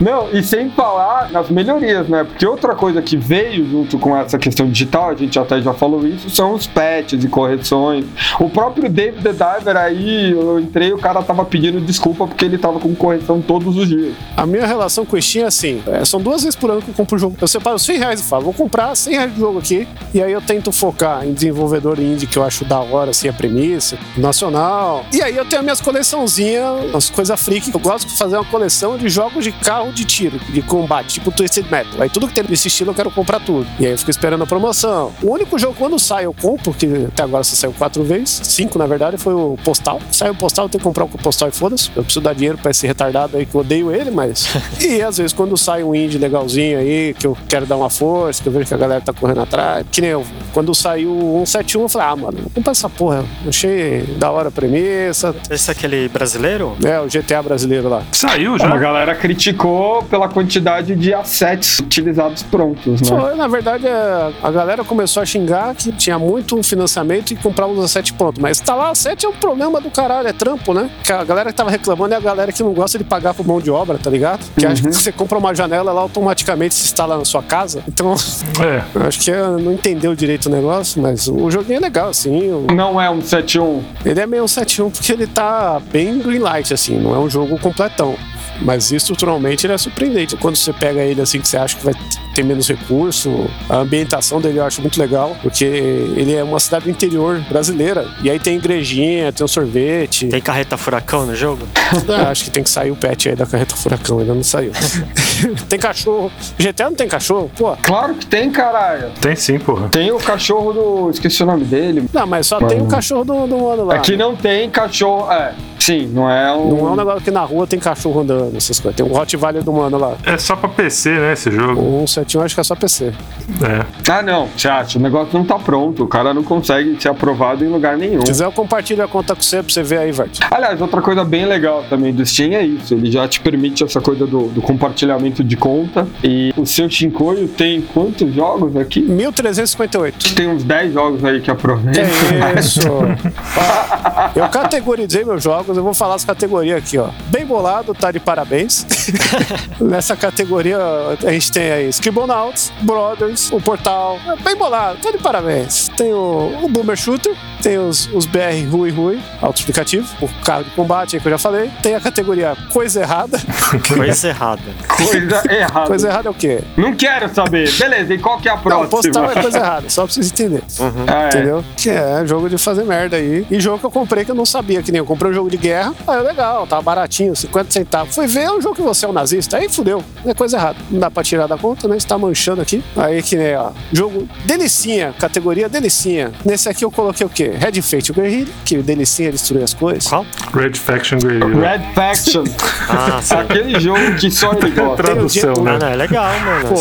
[0.00, 2.24] Não, e sem falar nas melhorias, né?
[2.24, 6.06] Porque outra coisa que veio junto com essa questão digital, a gente até já falou
[6.06, 8.04] isso, são os patches e correções.
[8.38, 12.58] O próprio David the Diver aí, eu entrei, o cara tava pedindo desculpa porque ele
[12.58, 14.14] tava com correção todos os dias.
[14.36, 16.90] A minha relação com o Steam é assim: é, são duas vezes por ano que
[16.90, 17.36] eu compro o jogo.
[17.40, 19.88] Eu separo 100 reais e falo, vou comprar 100 reais de jogo aqui.
[20.14, 23.32] E aí eu tento focar em desenvolvedor indie que eu acho da hora, assim, a
[23.32, 25.04] premissa, nacional.
[25.12, 27.72] E aí eu tenho as minhas coleçãozinhas, as coisas freak.
[27.72, 31.30] Eu gosto de fazer uma coleção de jogos de carro de tiro, de combate, tipo
[31.30, 32.00] Twisted Metal.
[32.00, 33.66] Aí tudo que tem desse estilo eu quero comprar tudo.
[33.78, 35.12] E aí eu fico esperando a promoção.
[35.22, 38.78] O único jogo quando sai eu compro, porque até agora só saiu quatro vezes, cinco
[38.78, 40.00] na verdade, foi o Postal.
[40.10, 41.90] Saiu o Postal, eu tenho que comprar o Postal e foda-se.
[41.94, 44.48] Eu preciso dar dinheiro pra esse retardado aí que eu odeio ele, mas.
[44.80, 48.42] e às vezes quando sai um indie legalzinho aí, que eu quero dar uma força,
[48.42, 49.86] que eu vejo que a galera tá correndo atrás.
[49.90, 50.24] Que nem eu.
[50.52, 53.24] Quando saiu o 171, eu falei, ah, mano, vou comprar essa porra.
[53.46, 55.34] Achei da hora a premissa.
[55.50, 56.76] Esse é aquele brasileiro?
[56.84, 58.02] É, o GTA brasileiro lá.
[58.12, 58.76] Saiu A já?
[58.76, 59.77] galera criticou
[60.08, 63.08] pela quantidade de assets utilizados prontos, né?
[63.08, 67.72] Foi, na verdade, é, a galera começou a xingar que tinha muito financiamento e comprava
[67.72, 68.40] os assets pronto.
[68.40, 70.90] Mas instalar asset é um problema do caralho, é trampo, né?
[71.04, 73.46] Que a galera que tava reclamando é a galera que não gosta de pagar por
[73.46, 74.44] mão de obra, tá ligado?
[74.56, 77.82] Que acha que você compra uma janela, ela automaticamente se instala na sua casa.
[77.88, 78.14] Então,
[78.60, 78.82] É.
[78.94, 82.50] eu acho que eu não entendeu direito o negócio, mas o joguinho é legal, assim.
[82.52, 83.82] o- Não é um 71.
[84.04, 87.58] Ele é meio um 7-1 porque ele tá bem greenlight, assim, não é um jogo
[87.58, 88.16] completão.
[88.60, 90.36] Mas estruturalmente ele é surpreendente.
[90.36, 91.94] Quando você pega ele assim, que você acha que vai
[92.34, 96.84] ter menos recurso, a ambientação dele eu acho muito legal, porque ele é uma cidade
[96.84, 98.06] do interior brasileira.
[98.22, 100.28] E aí tem igrejinha, tem um sorvete.
[100.28, 101.66] Tem carreta furacão no jogo?
[102.08, 104.72] Ah, acho que tem que sair o pet aí da carreta furacão, ainda não saiu.
[105.68, 106.30] tem cachorro.
[106.58, 107.50] GTA não tem cachorro?
[107.56, 107.76] Pô.
[107.82, 109.10] Claro que tem, caralho.
[109.20, 109.88] Tem sim, porra.
[109.88, 111.10] Tem o cachorro do.
[111.10, 112.08] Esqueci o nome dele.
[112.12, 113.96] Não, mas só tem o cachorro do, do mano lá.
[113.96, 115.30] Aqui não tem cachorro.
[115.30, 115.54] É,
[115.88, 116.76] sim, não é um.
[116.76, 118.96] Não é um negócio que na rua tem cachorro andando, essas coisas.
[118.96, 120.16] Tem um Rottweiler do mano lá.
[120.24, 121.80] É só pra PC, né, esse jogo?
[121.80, 123.06] O 171 acho que é só PC.
[123.06, 124.10] É.
[124.10, 124.98] Ah, não, acha?
[124.98, 126.04] O negócio não tá pronto.
[126.04, 128.20] O cara não consegue ser aprovado em lugar nenhum.
[128.20, 130.38] Se quiser, eu compartilho a conta com você pra você ver aí, Vert.
[130.50, 132.94] Aliás, outra coisa bem legal também do Steam é isso.
[132.94, 136.06] Ele já te permite essa coisa do, do compartilhamento de conta.
[136.22, 139.00] E o seu Shinkoio tem quantos jogos aqui?
[139.00, 140.34] 1358.
[140.34, 142.04] Tem uns 10 jogos aí que aproveitam.
[142.04, 142.80] Que isso?
[144.34, 147.10] Eu categorizei meus jogos, eu vou falar as categorias aqui, ó.
[147.28, 148.84] Bem bolado, tá de parabéns.
[149.80, 150.78] Nessa categoria
[151.24, 154.18] a gente tem aí Scribblenauts, Brothers, o Portal.
[154.26, 155.88] É Bem bolado, tá de parabéns.
[155.96, 160.70] Tem o, o Boomer Shooter, tem os, os BR Rui Rui, autoexplicativo, o carro de
[160.70, 161.70] combate aí que eu já falei.
[161.82, 163.38] Tem a categoria Coisa Errada.
[163.94, 164.62] Coisa errada.
[164.88, 165.86] Coisa errada.
[165.86, 166.60] Coisa errada é o quê?
[166.76, 167.70] Não quero saber.
[167.72, 168.88] Beleza, e qual que é a Não, próxima?
[168.88, 170.64] postal é coisa errada, só pra vocês entenderem.
[171.06, 171.28] Ah, é.
[171.28, 171.64] Entendeu?
[171.76, 173.46] Que é jogo de fazer merda aí.
[173.50, 175.50] E jogo que eu comprei que eu não sabia, que nem eu comprei um jogo
[175.50, 175.94] de guerra.
[176.06, 178.14] Aí legal, tava baratinho, 50 centavos.
[178.14, 179.56] Fui ver, é um jogo que você é um nazista.
[179.56, 180.78] Aí fudeu, é coisa errada.
[180.90, 181.96] Não dá pra tirar da conta, né?
[181.96, 182.82] Está manchando aqui.
[182.96, 183.70] Aí que nem, ó.
[183.92, 186.32] Jogo delicinha, categoria delicinha.
[186.44, 187.52] Nesse aqui eu coloquei o quê?
[187.58, 190.06] Red Fate, o Guerrilha, que delicinha destruir as coisas.
[190.06, 190.24] Qual?
[190.54, 191.68] Red Faction Guerrilla.
[191.70, 192.44] Red Faction.
[192.90, 193.34] Ah, sim.
[193.34, 195.02] Aquele jogo que só ele gosta.
[195.02, 195.78] Tradução, Tem o né?
[195.78, 196.68] Não, é legal, mano.
[196.68, 196.74] Pô.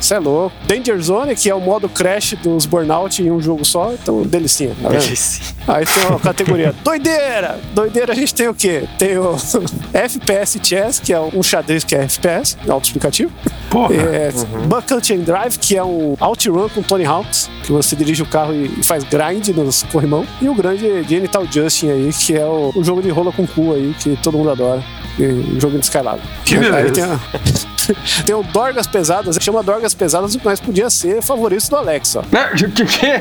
[0.00, 0.18] Isso é.
[0.18, 0.56] Louco.
[0.66, 3.92] Danger Zone, que é o modo crash dos Burnout em um jogo só.
[3.92, 4.74] Então, delicinha.
[4.82, 4.94] Tá?
[4.94, 7.60] Esse- Aí tem uma categoria doideira.
[7.74, 8.84] Doideira a gente tem o quê?
[8.98, 9.36] Tem o
[9.92, 13.30] FPS Chess, que é um xadrez que é FPS, autoexplicativo.
[13.70, 13.94] Porra.
[13.94, 14.30] É,
[14.66, 18.52] Bucket and Drive, que é um outrun com Tony Hawks, que você dirige o carro
[18.54, 20.26] e faz grind nos corrimão.
[20.40, 23.72] E o grande Genital Justin aí, que é o, o jogo de rola com cu
[23.74, 24.82] aí, que todo mundo adora.
[25.18, 26.20] E o jogo de escalada.
[26.44, 26.92] Que beleza.
[26.92, 27.20] tem, a-
[28.24, 32.22] tem o Dorgas Pesadas, chama Dorgas Pesadas, mas podia ser favorito do Alex, ó.
[32.30, 32.50] Né?
[32.52, 33.20] O que que é?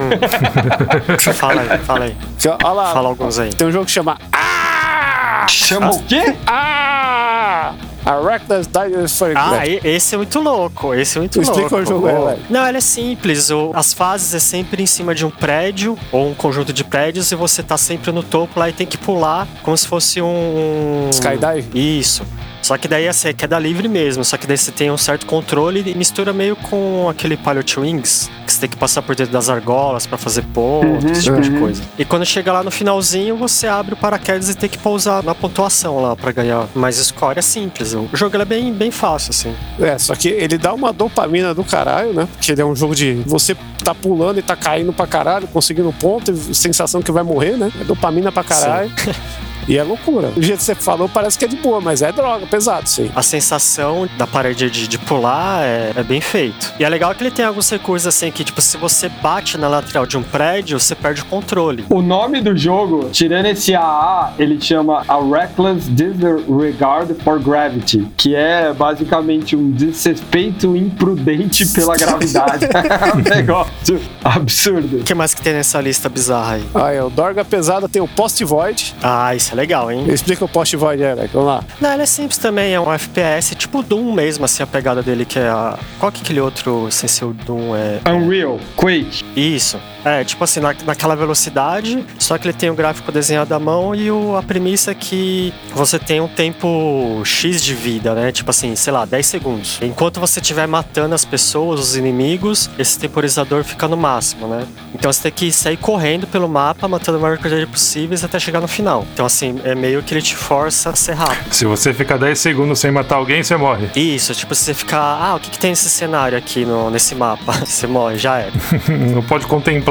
[1.33, 2.15] Fala aí, fala aí.
[2.39, 3.53] Que, ó, ó lá, Fala alguns aí.
[3.53, 5.45] tem um jogo que chama Ah!
[5.49, 6.35] Chama o quê?
[6.47, 7.73] Ah!
[8.05, 10.93] A Reckless Dinosaur Ah, esse é muito louco.
[10.93, 11.75] Esse é muito Explica louco.
[11.77, 12.39] o jogo velho.
[12.49, 13.49] Não, ele é simples.
[13.51, 17.31] O- as fases é sempre em cima de um prédio ou um conjunto de prédios
[17.31, 21.09] e você tá sempre no topo lá e tem que pular como se fosse um.
[21.11, 21.69] Skydive?
[21.99, 22.23] Isso.
[22.61, 24.23] Só que daí assim, é queda livre mesmo.
[24.23, 28.29] Só que daí você tem um certo controle e mistura meio com aquele Pilot Wings,
[28.61, 31.81] tem que passar por dentro das argolas pra fazer pontos, esse tipo de coisa.
[31.97, 35.33] E quando chega lá no finalzinho, você abre o paraquedas e tem que pousar na
[35.33, 37.39] pontuação lá pra ganhar mais score.
[37.39, 37.93] É simples.
[37.93, 39.55] O jogo é bem, bem fácil, assim.
[39.79, 42.27] É, só que ele dá uma dopamina do caralho, né?
[42.31, 45.91] Porque ele é um jogo de você tá pulando e tá caindo pra caralho, conseguindo
[45.93, 47.71] ponto, e sensação que vai morrer, né?
[47.81, 48.91] É dopamina pra caralho.
[49.67, 50.29] E é loucura.
[50.29, 53.01] Do jeito que você falou, parece que é de boa, mas é droga, pesado isso
[53.01, 53.11] aí.
[53.15, 56.73] A sensação da parede de, de pular é, é bem feito.
[56.79, 59.67] E é legal que ele tem alguns recursos assim que, tipo, se você bate na
[59.67, 61.85] lateral de um prédio, você perde o controle.
[61.89, 68.35] O nome do jogo, tirando esse AA, ele chama A Reckless Disregard for Gravity, que
[68.35, 72.65] é basicamente um desrespeito imprudente pela gravidade.
[72.71, 74.97] é um negócio absurdo.
[74.97, 76.63] O que mais que tem nessa lista bizarra aí?
[76.73, 78.95] Ah, é, o Dorga Pesada tem o Post Void.
[79.01, 80.05] Ah, isso é legal, hein?
[80.07, 81.63] Explica o Post Void, é, Vamos lá.
[81.79, 85.25] Não, ele é simples também, é um FPS, tipo Doom mesmo, assim, a pegada dele,
[85.25, 85.77] que é a...
[85.99, 87.99] Qual que é aquele outro, sem ser o Doom, é...
[88.09, 89.23] Unreal, Quake.
[89.35, 89.79] Isso.
[90.03, 93.93] É, tipo assim, na, naquela velocidade, só que ele tem o gráfico desenhado à mão
[93.93, 98.31] e o, a premissa é que você tem um tempo X de vida, né?
[98.31, 99.79] Tipo assim, sei lá, 10 segundos.
[99.81, 104.65] Enquanto você estiver matando as pessoas, os inimigos, esse temporizador fica no máximo, né?
[104.93, 108.61] Então você tem que sair correndo pelo mapa, matando a maior quantidade possíveis até chegar
[108.61, 109.05] no final.
[109.13, 111.53] Então, assim, é meio que ele te força a ser rápido.
[111.53, 113.89] Se você ficar 10 segundos sem matar alguém, você morre.
[113.95, 117.15] Isso, tipo, se você ficar, ah, o que, que tem nesse cenário aqui no, nesse
[117.15, 117.51] mapa?
[117.65, 118.49] Você morre, já é.
[119.13, 119.90] Não pode contemplar.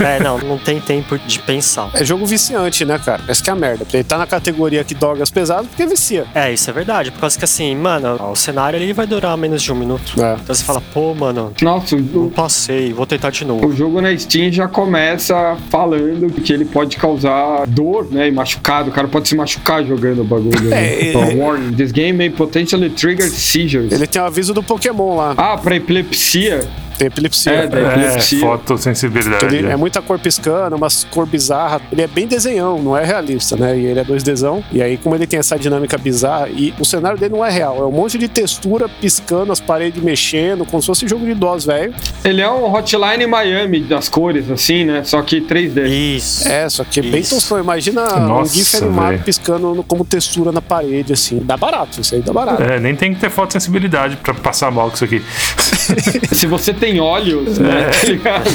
[0.00, 1.90] É, não, não tem tempo de pensar.
[1.94, 3.22] É jogo viciante, né, cara?
[3.28, 3.86] Essa que é a merda.
[3.92, 6.26] Ele tá na categoria que drogas pesadas porque vicia.
[6.34, 7.10] É, isso é verdade.
[7.10, 10.12] Por causa que assim, mano, o cenário ele vai durar menos de um minuto.
[10.22, 10.34] É.
[10.42, 13.66] Então você fala, pô, mano, Nossa, não o, passei, vou tentar de novo.
[13.66, 18.28] o jogo na Steam já começa falando que ele pode causar dor, né?
[18.28, 18.90] E machucado.
[18.90, 20.60] O cara pode se machucar jogando o bagulho.
[20.70, 20.86] né?
[20.94, 23.92] É, Então, é- warning, this game may potentially trigger seizures.
[23.92, 25.34] Ele tem o aviso do Pokémon lá.
[25.36, 26.66] Ah, pra epilepsia.
[26.98, 27.52] Tem epilepsia.
[27.52, 28.40] É, da É, epilepsia.
[28.40, 29.54] fotossensibilidade.
[29.56, 31.80] Ele é muita cor piscando, umas cor bizarra.
[31.92, 33.78] Ele é bem desenhão, não é realista, né?
[33.78, 34.62] E ele é 2Dzão.
[34.72, 37.78] E aí, como ele tem essa dinâmica bizarra, e o cenário dele não é real,
[37.78, 41.64] é um monte de textura piscando, as paredes mexendo, como se fosse jogo de DOS,
[41.66, 41.94] velho.
[42.24, 45.02] Ele é um Hotline Miami das cores, assim, né?
[45.04, 45.86] Só que 3D.
[45.86, 46.48] Isso.
[46.48, 47.34] É, só que é bem Isso.
[47.36, 47.58] tostão.
[47.60, 49.22] Imagina Nossa, um GIF animado velho.
[49.22, 51.38] piscando no- como textura na parede, assim.
[51.44, 52.62] Dá barato, isso aí dá barato.
[52.62, 55.22] É, nem tem que ter fotossensibilidade pra passar mal com isso aqui.
[56.34, 57.90] Se você tem olhos, né?
[57.90, 58.48] Tá ligado?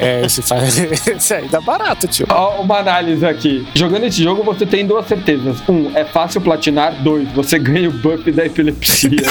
[0.00, 0.78] É, é, esse, faz...
[1.06, 2.26] esse aí dá barato, tio.
[2.30, 3.66] Ó, uma análise aqui.
[3.74, 5.58] Jogando esse jogo, você tem duas certezas.
[5.68, 6.94] Um, é fácil platinar.
[7.02, 9.20] Dois, você ganha o buff da epilepsia.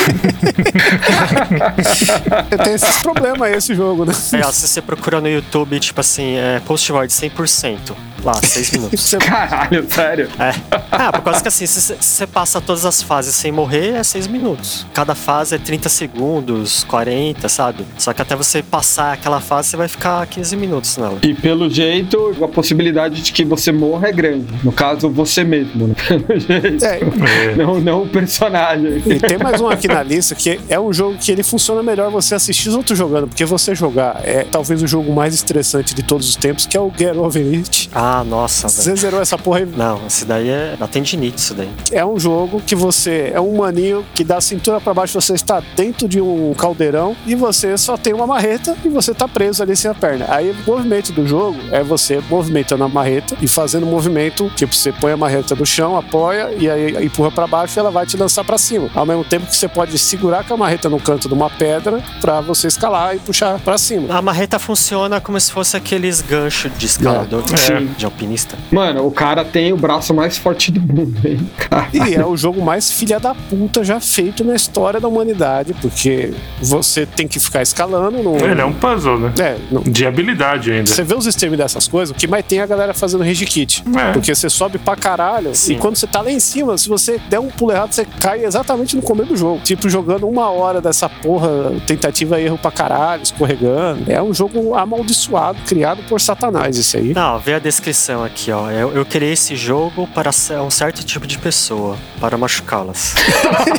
[2.63, 4.13] Tem esses problemas aí, esse jogo, né?
[4.33, 7.77] É, ó, se você procura no YouTube, tipo assim, é, post void 100%.
[8.23, 9.01] Lá, 6 minutos.
[9.01, 10.29] Você- Caralho, sério.
[10.39, 10.53] É.
[10.91, 14.03] Ah, por causa que assim, se se você passa todas as fases sem morrer, é
[14.03, 14.85] 6 minutos.
[14.93, 17.85] Cada fase é 30 segundos, 40, sabe?
[17.97, 21.17] Só que até você passar aquela fase, você vai ficar 15 minutos nela.
[21.21, 24.47] E pelo jeito, a possibilidade de que você morra é grande.
[24.63, 25.95] No caso, você mesmo, né?
[26.07, 26.85] Pelo jeito.
[26.85, 26.99] É,
[27.55, 29.01] Não, não o personagem.
[29.05, 32.09] E tem mais um aqui na lista que é um jogo que ele funciona melhor
[32.11, 36.03] você assistir os outros jogando, porque você jogar é talvez o jogo mais estressante de
[36.03, 37.89] todos os tempos, que é o Get Over It.
[37.93, 38.83] Ah, nossa, velho.
[38.83, 39.65] Você zerou essa porra aí.
[39.65, 40.75] Não, esse daí é.
[40.77, 41.69] Dá tendinite, isso daí.
[41.91, 45.61] É um jogo que você é um maninho que da cintura pra baixo você está
[45.75, 49.75] dentro de um caldeirão e você só tem uma marreta e você tá preso ali
[49.75, 50.25] sem a perna.
[50.29, 54.73] Aí o movimento do jogo é você movimentando a marreta e fazendo um movimento, tipo,
[54.75, 58.05] você põe a marreta no chão, apoia e aí empurra pra baixo e ela vai
[58.05, 58.89] te lançar pra cima.
[58.95, 62.01] Ao mesmo tempo que você pode segurar com a marreta no canto de uma pedra
[62.21, 64.13] pra você escalar e puxar pra cima.
[64.15, 67.79] A marreta funciona como se fosse aqueles ganchos de escalador, É.
[67.97, 68.57] de alpinista.
[68.71, 71.49] Mano, o cara tem o braço mais forte do mundo, hein?
[71.57, 71.87] Cara.
[71.93, 76.33] E é o jogo mais filha da puta já feito na história da humanidade, porque
[76.61, 78.37] você tem que ficar escalando no.
[78.37, 79.33] Ele é um puzzle, né?
[79.39, 80.93] É, no- De habilidade ainda.
[80.93, 83.45] Você vê os streams dessas coisas, o que mais tem é a galera fazendo rage
[83.45, 83.83] kit.
[83.97, 84.11] É.
[84.13, 85.53] Porque você sobe pra caralho.
[85.55, 85.73] Sim.
[85.73, 88.43] E quando você tá lá em cima, se você der um pulo errado, você cai
[88.45, 89.61] exatamente no começo do jogo.
[89.63, 91.49] Tipo, jogando uma hora dessa porra,
[91.85, 94.11] tentativa e erro pra caralho, escorregando.
[94.11, 97.13] É um jogo amaldiçoado, criado por Satanás, esse aí.
[97.13, 98.69] Não, vê a descrição aqui, ó.
[98.71, 103.15] Eu, eu criei esse jogo para ser um certo tipo de pessoa, para machucá-las.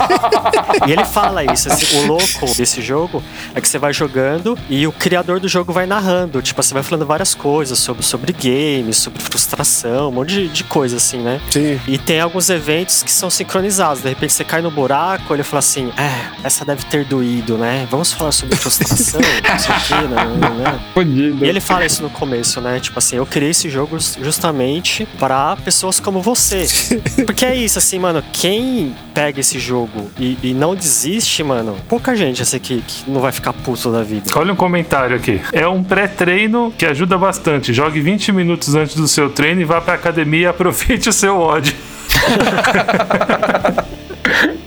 [0.87, 1.68] e ele fala isso.
[1.68, 3.22] esse- o louco desse jogo
[3.54, 6.41] é que você vai jogando e o criador do jogo vai narrando.
[6.41, 10.65] Tipo, você vai falando várias coisas sobre, sobre games, sobre frustração, um monte de, de
[10.65, 11.41] coisa assim, né?
[11.51, 11.81] Sim.
[11.87, 14.03] E tem alguns eventos que são sincronizados.
[14.03, 17.87] De repente você cai no buraco, ele fala assim: É, essa deve ter doído, né?
[17.91, 20.49] Vamos falar sobre frustração, não sei o quê, né?
[20.49, 20.81] né?
[20.95, 21.45] Fodido.
[21.45, 22.81] E ele fala isso no começo, né?
[22.81, 26.67] Tipo assim, eu criei esse jogo justamente para pessoas como você.
[27.27, 32.15] Porque é isso, assim, mano, quem pega esse jogo e, e não desiste, mano, pouca
[32.17, 34.31] gente assim que, que não vai ficar puto da vida.
[34.35, 35.40] Olha um comentário aqui.
[35.53, 37.72] É um pré-treino que ajuda bastante.
[37.72, 41.38] Jogue 20 minutos antes do seu treino e vá pra academia e aproveite o seu
[41.38, 41.74] ódio.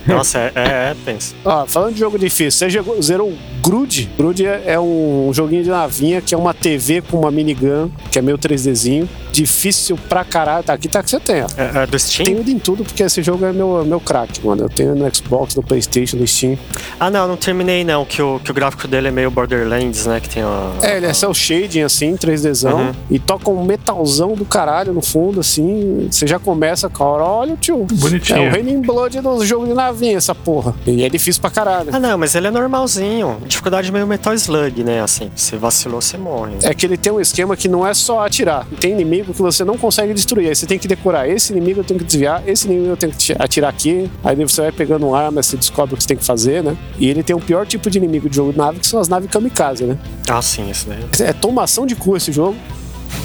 [0.05, 1.33] Nossa, é, é, é tenso.
[1.45, 4.09] Ó, falando de jogo difícil, você jogou, zerou o Grude?
[4.17, 8.19] Grude é, é um joguinho de navinha que é uma TV com uma minigun, que
[8.19, 9.07] é meio 3Dzinho.
[9.34, 10.63] Difícil pra caralho.
[10.63, 11.48] Tá, aqui tá que você tem, ó.
[11.58, 12.26] É, é do Steam?
[12.26, 14.63] Tenho em tudo, porque esse jogo é meu, meu craque, mano.
[14.63, 16.58] Eu tenho no Xbox, no Playstation, no Steam.
[17.00, 20.19] Ah, não, não terminei não, que o, que o gráfico dele é meio Borderlands, né?
[20.19, 20.72] Que tem a.
[20.82, 22.74] É, ele é cel shading, assim, 3Dzão.
[22.74, 22.91] Uhum.
[23.10, 26.08] E toca um metalzão do caralho no fundo, assim.
[26.12, 27.86] Você já começa com a hora, olha o tio.
[27.91, 28.43] Bonitinho.
[28.43, 30.76] É o Raining Blood do jogo de navinha, essa porra.
[30.86, 31.89] E é difícil pra caralho.
[31.91, 33.38] Ah, não, mas ele é normalzinho.
[33.48, 35.02] Dificuldade meio Metal Slug, né?
[35.02, 36.54] Assim, se vacilou, você morre.
[36.63, 38.65] É que ele tem um esquema que não é só atirar.
[38.79, 40.50] Tem inimigo que você não consegue destruir.
[40.50, 41.30] Aí você tem que decorar.
[41.30, 44.10] Esse inimigo eu tenho que desviar, esse inimigo eu tenho que ti- atirar aqui.
[44.24, 46.76] Aí você vai pegando um arma, você descobre o que você tem que fazer, né?
[46.98, 49.08] E ele tem o pior tipo de inimigo de jogo de nave, que são as
[49.08, 49.98] naves kamikaze, né?
[50.30, 51.00] Ah, sim, esse daí.
[51.21, 52.56] É tomação de cu esse jogo.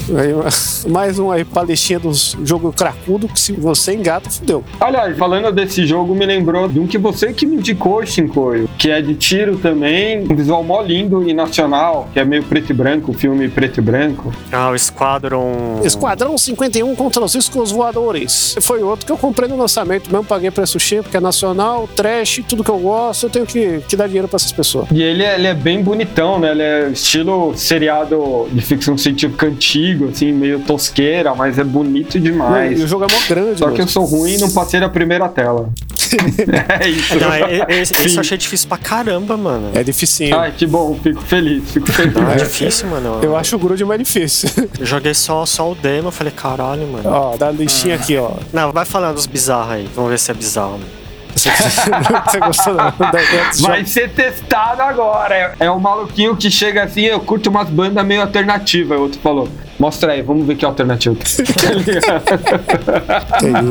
[0.89, 2.11] Mais um aí palestinha do
[2.43, 4.63] jogo cracudo, que se você engata, fudeu.
[4.79, 8.89] Aliás, falando desse jogo, me lembrou de um que você que me indicou, Shinkoio, que
[8.89, 12.73] é de tiro também, um visual mó lindo e nacional, que é meio preto e
[12.73, 14.33] branco, filme preto e branco.
[14.51, 15.81] Ah, o Squadron.
[15.83, 18.55] Esquadrão 51 contra os riscos voadores.
[18.61, 22.41] Foi outro que eu comprei no lançamento, mesmo paguei preço cheio, porque é nacional, trash,
[22.47, 24.87] tudo que eu gosto, eu tenho que, que dar dinheiro pra essas pessoas.
[24.91, 26.51] E ele é, ele é bem bonitão, né?
[26.51, 32.19] Ele é estilo seriado de ficção científica antigo, assim, meio tosqueira, mas é bonito E
[32.19, 32.81] demais.
[32.83, 33.89] o jogo é mó grande, Só que eu mano.
[33.89, 35.69] sou ruim e não passei da primeira tela.
[36.81, 37.15] é isso.
[37.19, 39.71] Não, é- é- esse, esse eu achei difícil pra caramba, mano.
[39.73, 40.37] É dificinho.
[40.37, 42.15] Ai, que bom, fico feliz, fico feliz.
[42.17, 43.19] É difícil, mano.
[43.21, 44.49] Eu acho o Grude mais difícil.
[44.79, 47.07] Eu joguei só, só o demo, eu falei, caralho, mano.
[47.09, 48.31] ó, dá a listinha aqui, ó.
[48.51, 49.89] Não, vai falando dos bizarros aí.
[49.95, 50.71] Vamos ver se é bizarro.
[50.73, 50.99] Mano.
[51.35, 55.35] Você gostou ideia desse Vai ser testado agora.
[55.59, 58.97] É, é um maluquinho que chega assim, eu curto umas bandas meio alternativas.
[58.97, 59.47] O outro falou,
[59.79, 61.15] mostra aí, vamos ver que alternativa.
[61.15, 61.29] Que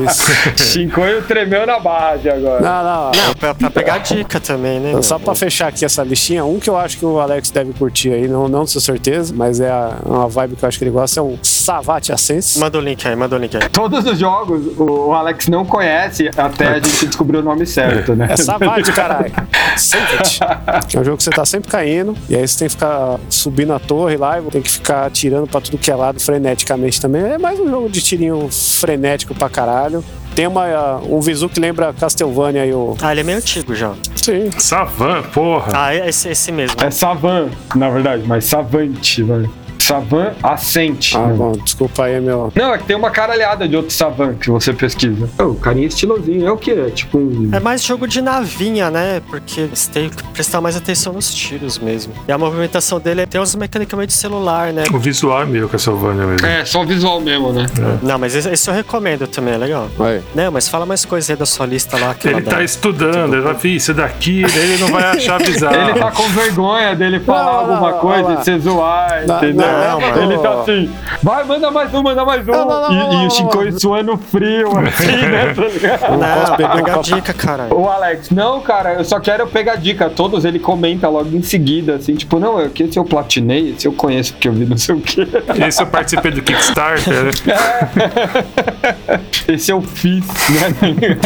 [0.05, 0.65] isso.
[0.73, 2.61] Shinkoio tremeu na base agora.
[2.61, 3.11] Não, não.
[3.29, 4.91] Não, pra, pra pegar dica também, né?
[4.91, 7.73] Então, Só pra fechar aqui essa listinha, um que eu acho que o Alex deve
[7.73, 10.85] curtir aí, não, não tenho certeza, mas é a- uma vibe que eu acho que
[10.85, 12.59] ele gosta, é um Savate Ascense.
[12.59, 13.69] Manda o link aí, manda o link aí.
[13.69, 18.15] Todos os jogos o, o Alex não conhece até a gente descobrir o nome certo,
[18.15, 18.29] né?
[18.31, 19.33] É Savate, caralho.
[19.77, 20.41] Savate.
[20.89, 23.19] Que é um jogo que você tá sempre caindo, e aí você tem que ficar
[23.29, 27.01] subindo a torre lá, e tem que ficar atirando pra tudo que é lado freneticamente
[27.01, 27.23] também.
[27.23, 30.03] É mais um jogo de tirinho frenético pra caralho.
[30.35, 32.97] Tem uma, um visu que lembra Castlevania e o.
[33.03, 33.95] Ah, ele é meio antigo já.
[34.15, 34.51] Sim.
[34.57, 35.73] Savan, porra.
[35.75, 36.77] Ah, é esse, esse mesmo.
[36.81, 39.51] É Savan, na verdade, mas Savante, velho.
[39.89, 41.17] Savan Ascente.
[41.17, 41.35] Ah, né?
[41.35, 42.53] bom, desculpa aí, meu.
[42.55, 45.29] Não, é que tem uma caralhada de outro Savan que você pesquisa.
[45.39, 46.47] Oh, o carinha estilosinho.
[46.47, 46.73] É o quê?
[46.87, 47.49] É tipo um.
[47.53, 49.23] É mais jogo de navinha, né?
[49.29, 52.13] Porque você tem que prestar mais atenção nos tiros mesmo.
[52.29, 54.85] E a movimentação dele tem umas mecânicas meio de celular, né?
[54.93, 56.47] O visual é meio Castlevania mesmo.
[56.47, 57.67] É, só visual mesmo, né?
[58.03, 59.89] Não, mas esse, esse eu recomendo também, é legal.
[60.01, 60.21] Aí.
[60.35, 62.15] Não, mas fala mais coisas aí da sua lista lá.
[62.15, 62.63] Que Ele tá dá.
[62.65, 65.75] estudando, ele vai, "Fih, isso daqui, ele não vai achar bizarro.
[65.91, 69.37] Ele tá com vergonha dele falar Não, não, alguma não, coisa e você zoar, Não,
[69.39, 69.78] entendeu?
[69.79, 70.23] Não, mano.
[70.33, 70.91] ele tá assim,
[71.23, 72.53] vai, manda mais um, manda mais um.
[72.53, 75.55] Não, não, não, e, não, e o Shinkoi suando frio, assim, né?
[75.99, 77.75] tá Não, beber um pega a dica, caralho.
[77.79, 80.09] O Alex, não, cara, eu só quero pegar dica.
[80.11, 83.87] Todos ele comenta logo em seguida, assim, tipo, não, eu- que esse eu platinei, esse
[83.87, 85.27] eu conheço porque eu vi não sei o quê.
[85.67, 87.29] Esse eu participei do Kickstarter.
[89.49, 91.19] Esse eu fiz, né?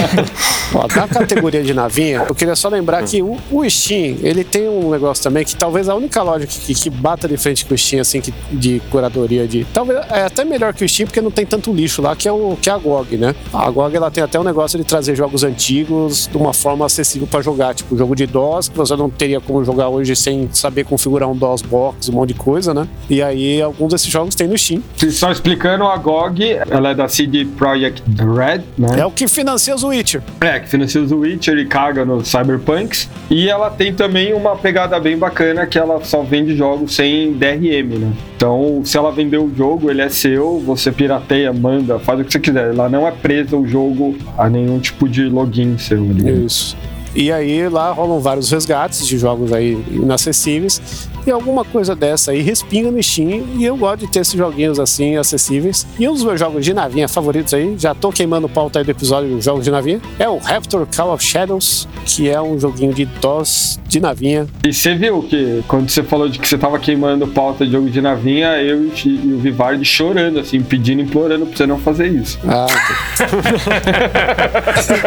[0.74, 4.68] Ó, da categoria de navinha, eu queria só lembrar que o, o Steam, ele tem
[4.68, 7.74] um negócio também que talvez a única loja que, que, que bata de frente com
[7.74, 9.64] o Steam, assim, que, de curadoria de.
[9.72, 12.32] Talvez é até melhor que o Steam, porque não tem tanto lixo lá, que é,
[12.32, 13.34] o, que é a GOG, né?
[13.52, 17.26] A GOG ela tem até um negócio de trazer jogos antigos de uma forma acessível
[17.26, 20.84] pra jogar, tipo jogo de DOS, que você não teria como jogar hoje sem saber
[20.84, 22.86] configurar um DOS box, um monte de coisa, né?
[23.08, 24.82] E aí alguns desses jogos tem no Steam.
[25.10, 29.00] Só explicando, a GOG, ela é da CD Projekt Red, né?
[29.00, 30.22] É o que financia os Witcher.
[30.40, 33.08] É, que financia os Witcher e caga nos Cyberpunks.
[33.30, 37.98] E ela tem também uma pegada bem bacana que ela só vende jogos sem DRM,
[37.98, 38.12] né?
[38.42, 42.32] Então, se ela vender o jogo, ele é seu, você pirateia, manda, faz o que
[42.32, 42.70] você quiser.
[42.70, 46.44] Ela não é presa o jogo a nenhum tipo de login seu ali.
[46.44, 46.76] Isso.
[47.14, 51.08] E aí lá rolam vários resgates de jogos aí inacessíveis.
[51.26, 53.44] E alguma coisa dessa aí respinga no Steam.
[53.56, 55.86] E eu gosto de ter esses joguinhos assim acessíveis.
[55.98, 58.90] E um dos meus jogos de navinha favoritos aí, já tô queimando pauta aí do
[58.90, 62.92] episódio dos jogos de navinha, é o Raptor Call of Shadows, que é um joguinho
[62.92, 64.46] de DOS de navinha.
[64.64, 67.90] E você viu que quando você falou de que você tava queimando pauta de jogo
[67.90, 72.38] de navinha, eu e o Vivardi chorando, assim, pedindo, implorando pra você não fazer isso.
[72.46, 72.66] Ah,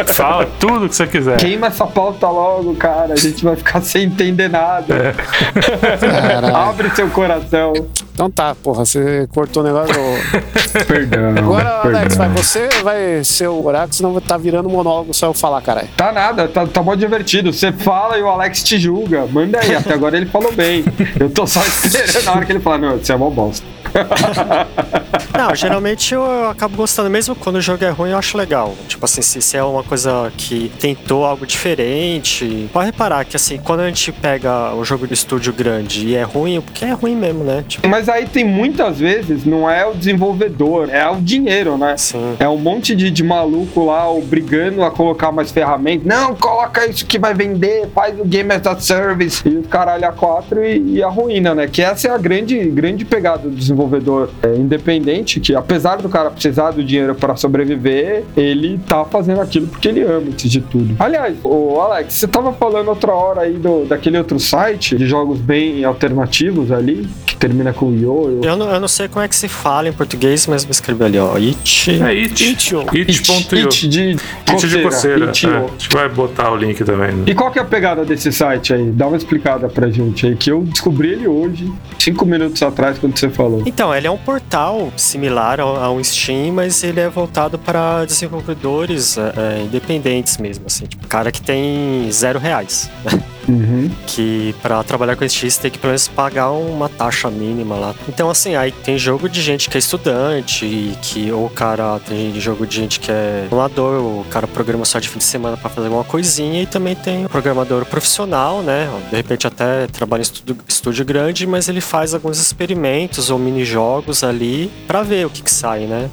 [0.14, 1.36] Fala tudo que você quiser.
[1.38, 3.14] Queima essa pauta logo, cara.
[3.14, 5.14] A gente vai ficar sem entender nada.
[5.14, 6.05] caralho.
[6.54, 7.72] Abre seu coração.
[8.16, 9.94] Então tá, porra, você cortou o negócio.
[10.88, 11.34] Perdão.
[11.36, 12.00] Agora, perdão.
[12.00, 15.88] Alex, vai, você vai ser o horário, senão tá virando monólogo só eu falar, caralho.
[15.94, 17.52] Tá nada, tá, tá mó divertido.
[17.52, 19.26] Você fala e o Alex te julga.
[19.26, 20.82] Manda aí, até agora ele falou bem.
[21.20, 23.66] Eu tô só esperando na hora que ele fala, não, você é mó bosta.
[25.36, 28.74] Não, geralmente eu, eu acabo gostando, mesmo quando o jogo é ruim, eu acho legal.
[28.88, 32.68] Tipo assim, se, se é uma coisa que tentou algo diferente.
[32.72, 36.22] Pode reparar que assim, quando a gente pega o jogo do estúdio grande e é
[36.22, 37.64] ruim, porque é ruim mesmo, né?
[37.66, 41.92] Tipo, Mas aí tem muitas vezes, não é o desenvolvedor, é o dinheiro, né?
[41.92, 42.36] assim.
[42.38, 46.06] É um monte de, de maluco lá obrigando a colocar mais ferramentas.
[46.06, 50.06] Não, coloca isso que vai vender, faz o Game as a Service e o caralho
[50.06, 51.66] a quatro e, e a ruína, né?
[51.66, 56.30] Que essa é a grande, grande pegada do desenvolvedor é, independente, que apesar do cara
[56.30, 60.96] precisar do dinheiro para sobreviver, ele tá fazendo aquilo porque ele ama antes de tudo.
[60.98, 65.38] Aliás, o Alex, você tava falando outra hora aí do, daquele outro site de jogos
[65.38, 68.40] bem alternativos ali, que termina com Yo.
[68.42, 71.04] Eu não, eu não sei como é que se fala em português, mas vou escrever
[71.06, 71.34] ali, ó.
[71.36, 71.90] It.
[72.02, 72.44] É it.
[72.52, 72.80] Itch.io.
[72.80, 73.64] It.io.
[73.64, 74.16] It de
[74.48, 75.26] It de coceira.
[75.26, 77.12] É, a gente vai botar o link também.
[77.12, 77.24] né?
[77.26, 78.90] E qual que é a pegada desse site aí?
[78.90, 83.18] Dá uma explicada pra gente aí, que eu descobri ele hoje, cinco minutos atrás, quando
[83.18, 83.62] você falou.
[83.66, 89.16] Então, ele é um portal similar ao, ao Steam, mas ele é voltado para desenvolvedores
[89.18, 92.90] é, é, independentes mesmo, assim, tipo, cara que tem zero reais.
[93.48, 93.90] Uhum.
[94.06, 97.94] que para trabalhar com você tem que pelo menos pagar uma taxa mínima lá.
[98.08, 101.98] Então assim, aí tem jogo de gente que é estudante, e que ou o cara
[102.00, 105.56] tem jogo de gente que é programador, o cara programa só de fim de semana
[105.56, 108.88] para fazer alguma coisinha e também tem o programador profissional, né?
[109.10, 113.64] De repente até trabalha em estúdio, estúdio grande, mas ele faz alguns experimentos ou mini
[113.64, 116.10] jogos ali para ver o que que sai, né?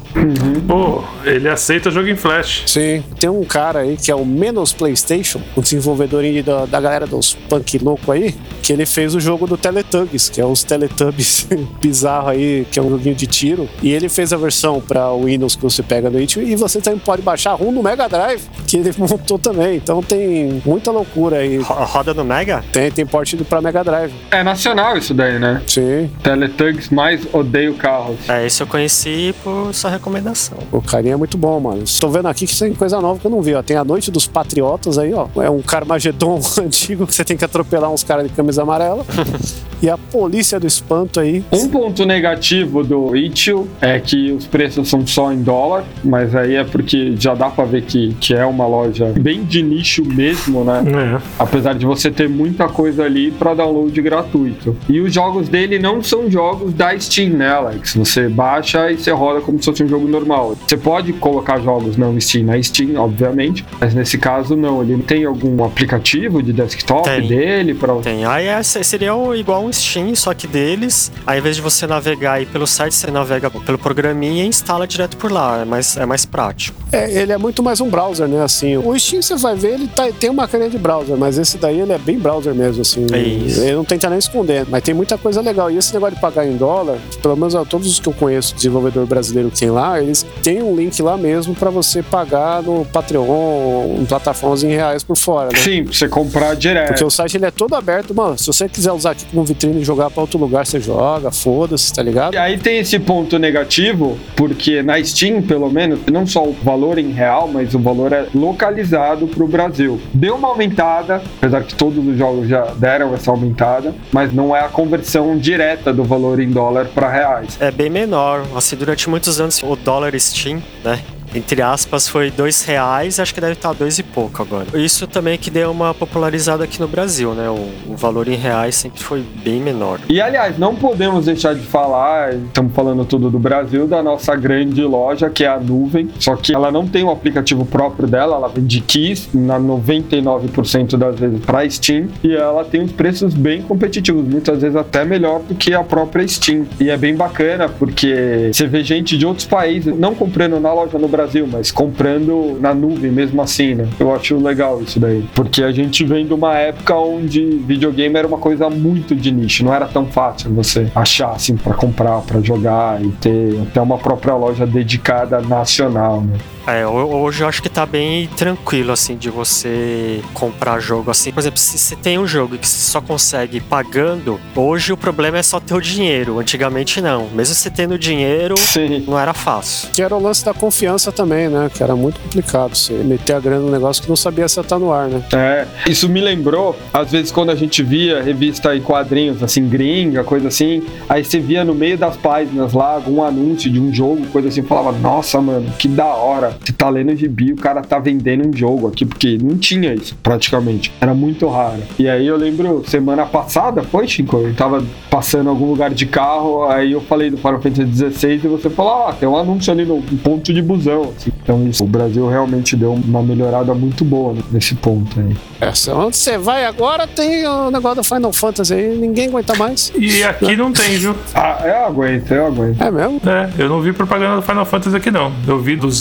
[0.68, 2.64] Pô, ele aceita jogo em flash.
[2.68, 3.04] Sim.
[3.20, 7.34] Tem um cara aí que é o Menos PlayStation, o desenvolvedor da, da galera dos
[7.48, 11.48] punk louco aí, que ele fez o jogo do Teletubbies, que é os Teletubbies
[11.82, 13.70] bizarro aí, que é um joguinho de tiro.
[13.82, 16.82] E ele fez a versão para o Windows que você pega no itch e você
[16.82, 19.78] também pode baixar ROM no Mega Drive, que ele montou também.
[19.78, 21.58] Então tem muita loucura aí.
[21.58, 22.64] Ro- Roda no Mega?
[22.72, 24.14] Tem, tem porte para Mega Drive.
[24.32, 25.62] É nacional isso daí, né?
[25.68, 26.10] Sim.
[26.22, 28.18] Teletugs mais odeio carros.
[28.28, 30.58] É, esse eu conheci por sua recomendação.
[30.72, 31.84] O carinha é muito bom, mano.
[31.84, 33.62] Estou vendo aqui que tem coisa nova que eu não vi, ó.
[33.62, 35.28] Tem a Noite dos Patriotas aí, ó.
[35.42, 39.06] É um Carmageddon antigo você tem que atropelar uns caras de camisa amarela.
[39.82, 41.44] e a Polícia do Espanto aí.
[41.52, 46.56] Um ponto negativo do Itch.io é que os preços são só em dólar, mas aí
[46.56, 50.64] é porque já dá pra ver que, que é uma loja bem de nicho mesmo,
[50.64, 50.84] né?
[51.18, 51.22] É.
[51.38, 54.76] Apesar de você ter muita coisa ali para download gratuito.
[54.88, 57.96] E os jogos dele não são jogos da Steam, né, Alex?
[57.96, 60.56] Você baixa e você roda como se fosse um jogo normal.
[60.66, 64.82] Você pode colocar jogos não Steam na Steam, obviamente, mas nesse caso não.
[64.82, 67.28] Ele tem algum aplicativo de desktop Tem.
[67.28, 68.26] dele para Tem.
[68.26, 71.12] Aí é- seria igual um Steam, só que deles.
[71.26, 74.88] Aí, ao invés de você navegar aí pelo site, você navega pelo programinha e instala
[74.88, 75.62] direto por lá.
[75.62, 76.78] É mais, é mais prático.
[76.92, 78.44] É, ele é muito mais um browser, né?
[78.44, 81.58] Assim, o Steam você vai ver, ele tá- tem uma carinha de browser, mas esse
[81.58, 83.06] daí ele é bem browser mesmo, assim.
[83.12, 83.62] É isso.
[83.62, 85.70] Ele não tenta nem esconder, mas tem muita coisa legal.
[85.72, 88.54] E esse negócio de pagar em dólar, pelo menos ó, todos os que eu conheço,
[88.56, 92.86] desenvolvedor brasileiro que tem lá, eles têm um link lá mesmo pra você pagar no
[92.86, 95.60] Patreon, em plataformas em reais por fora, né?
[95.60, 96.93] Sim, pra você comprar direto.
[96.94, 98.38] Porque o site ele é todo aberto, mano.
[98.38, 101.94] Se você quiser usar aqui como vitrine e jogar pra outro lugar, você joga, foda-se,
[101.94, 102.34] tá ligado?
[102.34, 106.98] E aí tem esse ponto negativo, porque na Steam, pelo menos, não só o valor
[106.98, 110.00] em real, mas o valor é localizado para o Brasil.
[110.14, 114.62] Deu uma aumentada, apesar que todos os jogos já deram essa aumentada, mas não é
[114.62, 117.58] a conversão direta do valor em dólar para reais.
[117.60, 118.46] É bem menor.
[118.56, 121.00] Assim, durante muitos anos, o dólar Steam, né?
[121.36, 124.68] Entre aspas, foi dois reais, acho que deve estar dois e pouco agora.
[124.76, 127.50] Isso também que deu uma popularizada aqui no Brasil, né?
[127.50, 130.00] O, o valor em reais sempre foi bem menor.
[130.10, 134.82] E aliás, não podemos deixar de falar, estamos falando tudo do Brasil, da nossa grande
[134.84, 136.10] loja, que é a Nuvem.
[136.20, 141.20] Só que ela não tem um aplicativo próprio dela, ela vende keys na 99% das
[141.20, 145.56] vezes para Steam e ela tem uns preços bem competitivos, muitas vezes até melhor do
[145.56, 146.66] que a própria Steam.
[146.80, 150.98] E é bem bacana porque você vê gente de outros países não comprando na loja
[150.98, 153.88] no Brasil, mas comprando na nuvem mesmo assim, né?
[154.00, 158.28] Eu acho legal isso daí, porque a gente vem de uma época onde videogame era
[158.28, 162.42] uma coisa muito de nicho, não era tão fácil você achar assim para comprar, para
[162.42, 166.38] jogar e ter até uma própria loja dedicada nacional, né?
[166.66, 166.92] É, ho-
[167.22, 171.32] hoje eu acho que tá bem tranquilo, assim, de você comprar jogo assim.
[171.32, 175.38] Por exemplo, se você tem um jogo que você só consegue pagando, hoje o problema
[175.38, 176.40] é só ter o dinheiro.
[176.40, 177.28] Antigamente não.
[177.34, 179.04] Mesmo você tendo dinheiro, Sim.
[179.08, 179.90] não era fácil.
[179.92, 181.70] Que era o lance da confiança também, né?
[181.74, 184.62] Que era muito complicado você meter a grana num negócio que não sabia se ia
[184.62, 185.22] estar no ar, né?
[185.34, 190.24] É, isso me lembrou, às vezes, quando a gente via revista em quadrinhos, assim, gringa,
[190.24, 194.26] coisa assim, aí você via no meio das páginas lá algum anúncio de um jogo,
[194.28, 196.53] coisa assim, falava, nossa, mano, que da hora.
[196.60, 200.16] Você tá lendo gibi, o cara tá vendendo um jogo aqui, porque não tinha isso,
[200.22, 200.92] praticamente.
[201.00, 201.82] Era muito raro.
[201.98, 204.38] E aí eu lembro, semana passada, foi, Chico?
[204.38, 208.34] Eu tava passando em algum lugar de carro, aí eu falei do Final Fantasy XVI
[208.44, 211.32] e você falou, ah, tem um anúncio ali no ponto de busão, assim.
[211.44, 215.36] Então isso, o Brasil realmente deu uma melhorada muito boa né, nesse ponto aí.
[215.60, 219.92] Essa, onde você vai agora tem o negócio do Final Fantasy aí, ninguém aguenta mais.
[219.98, 221.16] E aqui não tem, viu?
[221.34, 222.82] Ah, eu aguento, eu aguento.
[222.82, 223.22] É mesmo?
[223.26, 225.32] É, eu não vi propaganda do Final Fantasy aqui não.
[225.48, 226.00] Eu vi do pois.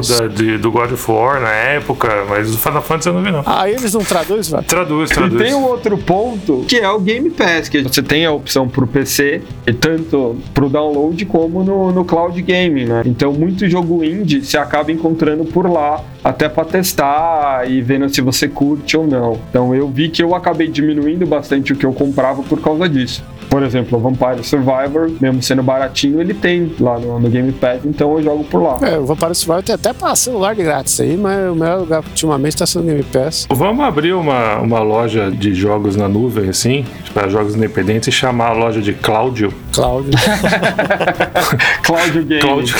[0.00, 3.32] Zelda, de- do God of War na época, mas do Final Fantasy eu não vi
[3.32, 3.42] não.
[3.44, 4.66] Aí eles não traduzem, velho.
[4.66, 5.42] Traduz, E traduz.
[5.42, 8.86] tem um outro ponto que é o Game Pass, que você tem a opção pro
[8.86, 13.02] PC, e tanto pro download como no, no cloud gaming, né?
[13.04, 18.20] Então muito jogo indie você acaba encontrando por lá, até pra testar e vendo se
[18.20, 19.38] você curte ou não.
[19.50, 23.24] Então eu vi que eu acabei diminuindo bastante o que eu comprava por causa disso.
[23.52, 27.84] Por exemplo, o Vampire Survivor, mesmo sendo baratinho, ele tem lá no, no Game Pass,
[27.84, 28.78] então eu jogo por lá.
[28.80, 31.98] É, o Vampire Survivor tem até pra celular de grátis aí, mas o melhor lugar
[32.02, 33.46] ultimamente tá sendo o Game Pass.
[33.50, 38.52] Vamos abrir uma, uma loja de jogos na nuvem, assim, para jogos independentes e chamar
[38.52, 39.52] a loja de Cláudio.
[39.74, 40.12] Cláudio.
[41.84, 42.40] Cláudio Game.
[42.40, 42.74] Cláudio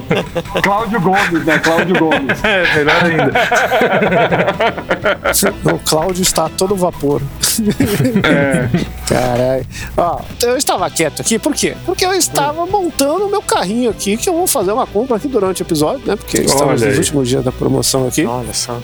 [0.64, 1.58] Cláudio Gomes, né?
[1.58, 2.38] Cláudio Gomes.
[2.48, 3.32] É, melhor ainda.
[5.74, 7.20] o Cláudio está a todo vapor.
[8.24, 8.68] É.
[9.06, 9.66] Caralho.
[9.96, 11.74] Ó, eu estava quieto aqui, por quê?
[11.84, 15.28] Porque eu estava montando o meu carrinho aqui, que eu vou fazer uma compra aqui
[15.28, 16.16] durante o episódio, né?
[16.16, 16.98] Porque estamos Olha nos aí.
[16.98, 18.24] últimos dias da promoção aqui.
[18.24, 18.78] Olha só.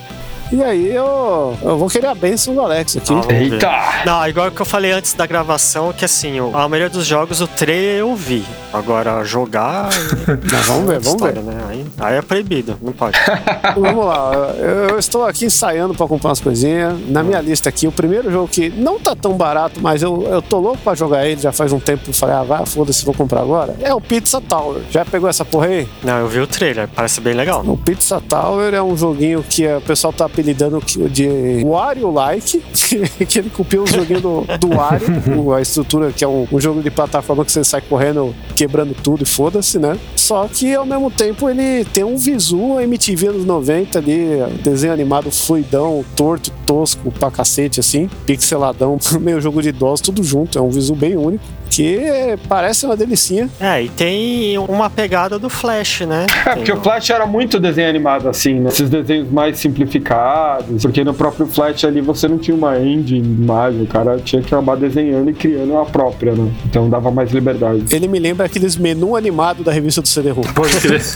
[0.55, 3.13] E aí eu, eu vou querer a benção do Alex aqui.
[3.13, 3.53] Ah, ver.
[3.55, 3.73] Eita!
[4.07, 7.49] Não, igual que eu falei antes da gravação, que assim, a maioria dos jogos, o
[7.49, 8.45] trailer eu vi.
[8.73, 9.89] Agora, jogar.
[10.29, 11.29] Não, vamos ver, vamos ver.
[11.31, 11.65] história, Né?
[11.69, 13.19] Aí, aí é proibido, não pode.
[13.77, 16.95] Vamos lá, eu, eu estou aqui ensaiando pra comprar umas coisinhas.
[17.09, 20.43] Na minha lista aqui, o primeiro jogo que não tá tão barato, mas eu, eu
[20.43, 22.03] tô louco pra jogar ele já faz um tempo.
[22.09, 23.75] Eu falei, ah, vai, foda-se, vou comprar agora.
[23.81, 24.83] É o Pizza Tower.
[24.91, 25.89] Já pegou essa porra aí?
[26.03, 27.63] Não, eu vi o trailer, parece bem legal.
[27.67, 32.63] O Pizza Tower é um joguinho que o pessoal tá apelidando de Wario-like,
[33.27, 36.83] que ele copiou o joguinho do, do Wario, a estrutura que é um, um jogo
[36.83, 39.99] de plataforma que você sai correndo, quebrando tudo e foda-se, né?
[40.15, 44.27] Só que ao mesmo tempo ele tem um visu MTV anos 90 ali,
[44.63, 50.59] desenho animado fluidão, torto, tosco pra cacete, assim, pixeladão, meio jogo de DOS, tudo junto,
[50.59, 51.45] é um visu bem único.
[51.77, 53.49] Que parece uma delicinha.
[53.61, 56.27] É, e tem uma pegada do Flash, né?
[56.47, 58.69] É, porque Tem o Flash era muito desenho animado assim, né?
[58.69, 63.83] Esses desenhos mais simplificados, porque no próprio Flash ali você não tinha uma engine imagem,
[63.83, 66.51] o cara tinha que acabar desenhando e criando a própria, né?
[66.67, 67.85] Então dava mais liberdade.
[67.91, 70.45] Ele me lembra aqueles menu animado da revista do CD-ROM.
[70.55, 71.03] Pode crer.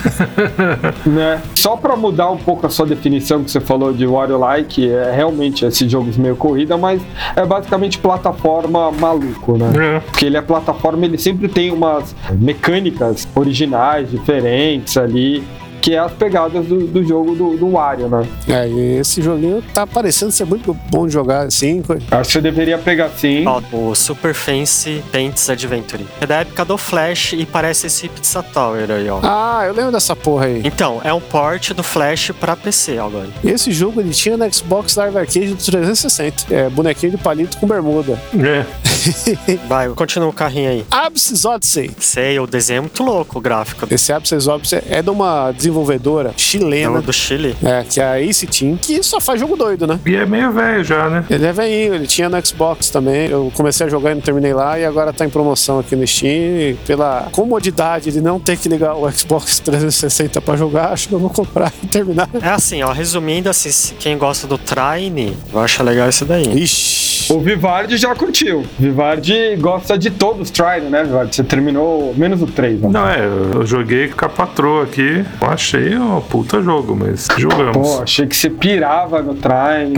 [1.07, 1.41] Né?
[1.55, 5.65] Só pra mudar um pouco a sua definição que você falou de Wario-like, é realmente
[5.65, 7.01] esses jogos meio corrida, mas
[7.35, 9.97] é basicamente plataforma maluco, né?
[9.97, 10.01] É.
[10.01, 15.45] Porque ele é plataforma, ele sempre tem umas mecânicas originais, diferentes ali,
[15.81, 18.27] que é as pegadas do, do jogo do, do Wario, né?
[18.49, 21.83] É, e esse joguinho tá parecendo ser muito bom de jogar assim.
[22.11, 23.45] Acho que você deveria pegar sim.
[23.47, 26.05] Ó, o Super Fancy Paints Adventure.
[26.21, 29.21] É da época do Flash e parece esse Pizza Tower aí, ó.
[29.23, 30.63] Ah, eu lembro dessa porra aí.
[30.65, 33.29] Então, é um port do Flash pra PC agora.
[33.45, 36.55] Esse jogo ele tinha no Xbox Live Arcade do 360.
[36.55, 38.19] É, bonequinho de palito com bermuda.
[38.35, 38.65] É.
[39.69, 40.87] Vai, continua o carrinho aí.
[40.91, 41.91] Absys Odyssey.
[41.99, 43.87] Sei, o desenho é muito louco, o gráfico.
[43.91, 47.01] Esse Absys Odyssey é de uma desenvolvedora chilena.
[47.01, 47.57] Do, do Chile.
[47.63, 49.99] É, que é a Ace Team, que só faz jogo doido, né?
[50.05, 51.25] E é meio velho já, né?
[51.29, 53.29] Ele é velhinho, ele tinha no Xbox também.
[53.29, 56.07] Eu comecei a jogar e não terminei lá, e agora tá em promoção aqui no
[56.07, 56.29] Steam.
[56.29, 61.15] E pela comodidade de não ter que ligar o Xbox 360 pra jogar, acho que
[61.15, 62.29] eu vou comprar e terminar.
[62.41, 66.63] É assim, ó, resumindo, assim, quem gosta do Trine, vai achar legal isso daí.
[66.63, 67.08] Ixi.
[67.31, 68.65] O Vivardi já curtiu.
[68.79, 71.37] Vivardi gosta de todos os tries, né, Vivardi?
[71.37, 72.89] Você terminou menos o 3, né?
[72.91, 73.21] Não, é,
[73.55, 75.25] eu joguei com a patroa aqui.
[75.41, 77.77] Eu achei um puta jogo, mas jogamos.
[77.97, 79.93] Pô, achei que você pirava no try.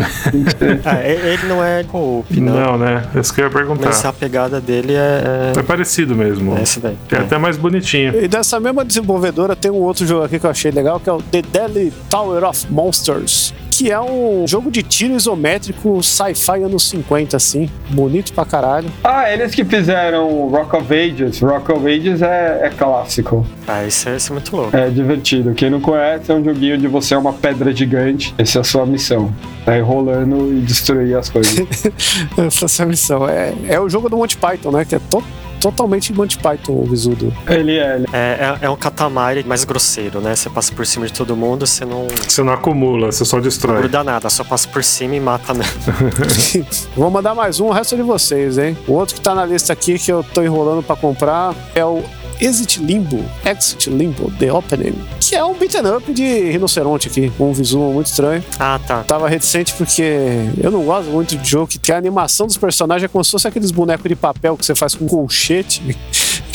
[0.86, 2.54] É, e- ele não é co-op, não.
[2.54, 3.02] Não, né?
[3.14, 3.86] Isso que eu ia perguntar.
[3.86, 6.54] Mas a pegada dele é, É parecido mesmo.
[6.56, 6.96] é, é esse daí.
[7.10, 7.18] É É.
[7.20, 8.14] até mais bonitinho.
[8.22, 11.12] E dessa mesma desenvolvedora tem um outro jogo aqui que eu achei legal, que é
[11.12, 13.54] o The Deadly Tower of Monsters.
[13.80, 17.70] Que é um jogo de tiro isométrico sci-fi anos 50, assim.
[17.88, 18.90] Bonito pra caralho.
[19.02, 21.40] Ah, eles que fizeram Rock of Ages.
[21.40, 23.46] Rock of Ages é, é clássico.
[23.66, 24.76] Ah, isso é, isso é muito louco.
[24.76, 25.54] É divertido.
[25.54, 28.34] Quem não conhece, é um joguinho de você é uma pedra gigante.
[28.36, 29.32] Essa é a sua missão.
[29.64, 31.56] Sair rolando e destruir as coisas.
[32.36, 33.26] Essa é a missão.
[33.26, 34.84] É, é o jogo do Monty Python, né?
[34.84, 35.24] Que é to
[35.60, 37.32] totalmente Monty Python, o visudo.
[37.48, 40.34] ele é, ele É, é, é um catamari mais grosseiro, né?
[40.34, 43.78] Você passa por cima de todo mundo, você não Você não acumula, você só destrói.
[43.78, 45.72] gruda nada, só passa por cima e mata mesmo.
[46.96, 48.76] Vou mandar mais um, o resto é de vocês, hein?
[48.86, 52.02] O outro que tá na lista aqui que eu tô enrolando pra comprar é o
[52.40, 57.50] Exit Limbo, Exit Limbo, The Opening, que é um beat'em up de rinoceronte aqui, com
[57.50, 58.42] um visual muito estranho.
[58.58, 59.02] Ah, tá.
[59.04, 63.08] Tava reticente porque eu não gosto muito de jogo que a animação dos personagens é
[63.08, 65.82] como se fosse aqueles bonecos de papel que você faz com colchete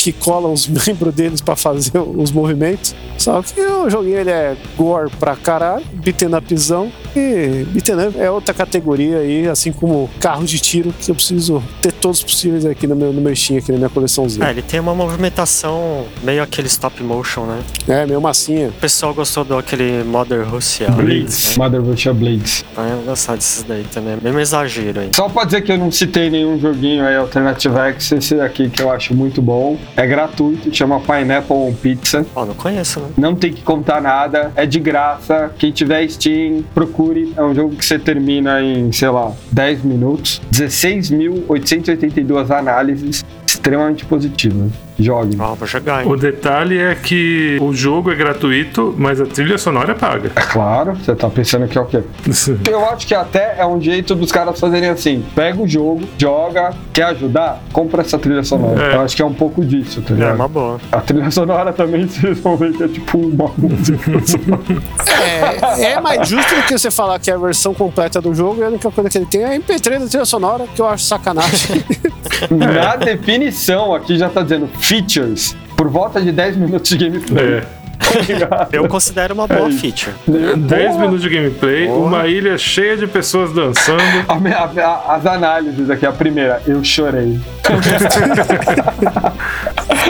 [0.06, 2.93] que cola os membros deles pra fazer os movimentos.
[3.18, 8.30] Só que o joguinho ele é gore pra caralho, beaten upzão e beaten up é
[8.30, 12.86] outra categoria aí, assim como carros de tiro que eu preciso ter todos possíveis aqui
[12.86, 14.45] no meu, no meu Steam, aqui na minha coleçãozinha.
[14.45, 17.60] É, ele tem uma movimentação meio aquele stop motion, né?
[17.88, 18.68] É, meio massinha.
[18.68, 20.91] O pessoal gostou do aquele Mother Russia.
[20.91, 21.58] Blades.
[21.58, 21.64] Né?
[21.64, 22.64] Mother Russia Blades.
[22.78, 24.18] Ah, eu gostava desses daí também.
[24.22, 25.10] Mesmo exagero aí.
[25.16, 28.82] Só pra dizer que eu não citei nenhum joguinho aí, Alternative X, esse daqui que
[28.82, 29.78] eu acho muito bom.
[29.98, 32.26] É gratuito, chama Pineapple on Pizza.
[32.36, 33.08] Ó, não conheço, né?
[33.18, 35.54] Não tem que contar nada, é de graça.
[35.58, 37.34] Quem tiver Steam, procure.
[37.38, 40.41] É um jogo que você termina em, sei lá, 10 minutos.
[40.52, 44.72] 16.882 análises, extremamente positivas.
[44.98, 45.36] Jogue.
[45.36, 46.12] Vou jogar, hein?
[46.12, 50.32] O detalhe é que o jogo é gratuito, mas a trilha sonora é paga.
[50.36, 52.02] É claro, você tá pensando que é o quê?
[52.70, 56.74] Eu acho que até é um jeito dos caras fazerem assim: pega o jogo, joga,
[56.93, 57.62] quer ajudar?
[57.74, 58.82] Compra essa trilha sonora.
[58.82, 58.96] É.
[58.96, 60.36] Eu acho que é um pouco disso, tá É ligado?
[60.36, 60.80] uma boa.
[60.91, 64.00] A trilha sonora também vocês vão ver que é tipo uma música.
[65.78, 68.62] É, é mais justo do que você falar que é a versão completa do jogo
[68.62, 70.88] e a única coisa que ele tem é a MP3 da trilha sonora, que eu
[70.88, 71.84] acho sacanagem.
[72.52, 77.45] Na definição aqui já tá dizendo features por volta de 10 minutos de gameplay.
[77.45, 77.84] É.
[78.72, 80.13] Eu considero uma boa É feature.
[80.28, 80.99] 10 Porra!
[81.01, 81.99] minutos de gameplay, Porra.
[81.99, 84.01] uma ilha cheia de pessoas dançando.
[84.28, 87.39] A a- a- as análises aqui, a primeira, eu chorei.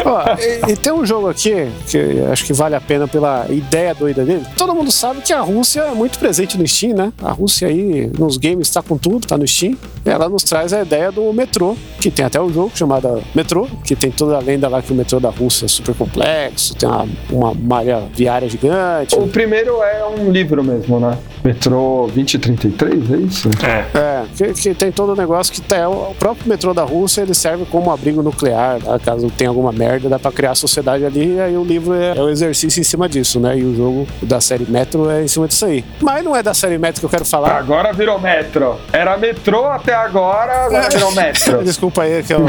[0.06, 1.98] Ó, e, e tem um jogo aqui que
[2.32, 4.46] acho que vale a pena pela ideia doida dele.
[4.58, 7.12] Todo mundo sabe que a Rússia é muito presente no Steam, né?
[7.24, 9.76] A Rússia aí nos games tá com tudo, tá no Steam.
[10.06, 13.96] Ela nos traz a ideia do metrô, que tem até um jogo chamado Metrô, que
[13.96, 17.08] tem toda a lenda lá que o metrô da Rússia é super complexo, tem uma,
[17.32, 19.16] uma malha viária gigante.
[19.16, 21.18] O primeiro é um livro mesmo, né?
[21.44, 23.50] Metrô 2033, é isso?
[23.64, 23.98] É.
[23.98, 27.34] É, que, que tem todo o negócio que tá, o próprio metrô da Rússia ele
[27.34, 29.00] serve como abrigo nuclear, tá?
[29.00, 32.18] caso tenha alguma merda, dá pra criar a sociedade ali, e aí o livro é,
[32.18, 33.58] é o exercício em cima disso, né?
[33.58, 35.86] E o jogo da série Metro é em cima disso aí.
[36.02, 37.58] Mas não é da série Metro que eu quero falar.
[37.58, 38.80] Agora virou metro.
[38.92, 41.62] Era metrô até agora, agora virou metro.
[41.64, 42.46] Desculpa aí, que eu,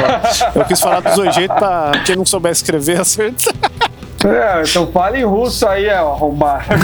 [0.55, 3.55] eu quis falar dos dois jeitos pra quem não souber escrever acertar.
[4.27, 6.67] É, então fala em russo aí, ó, arrombar.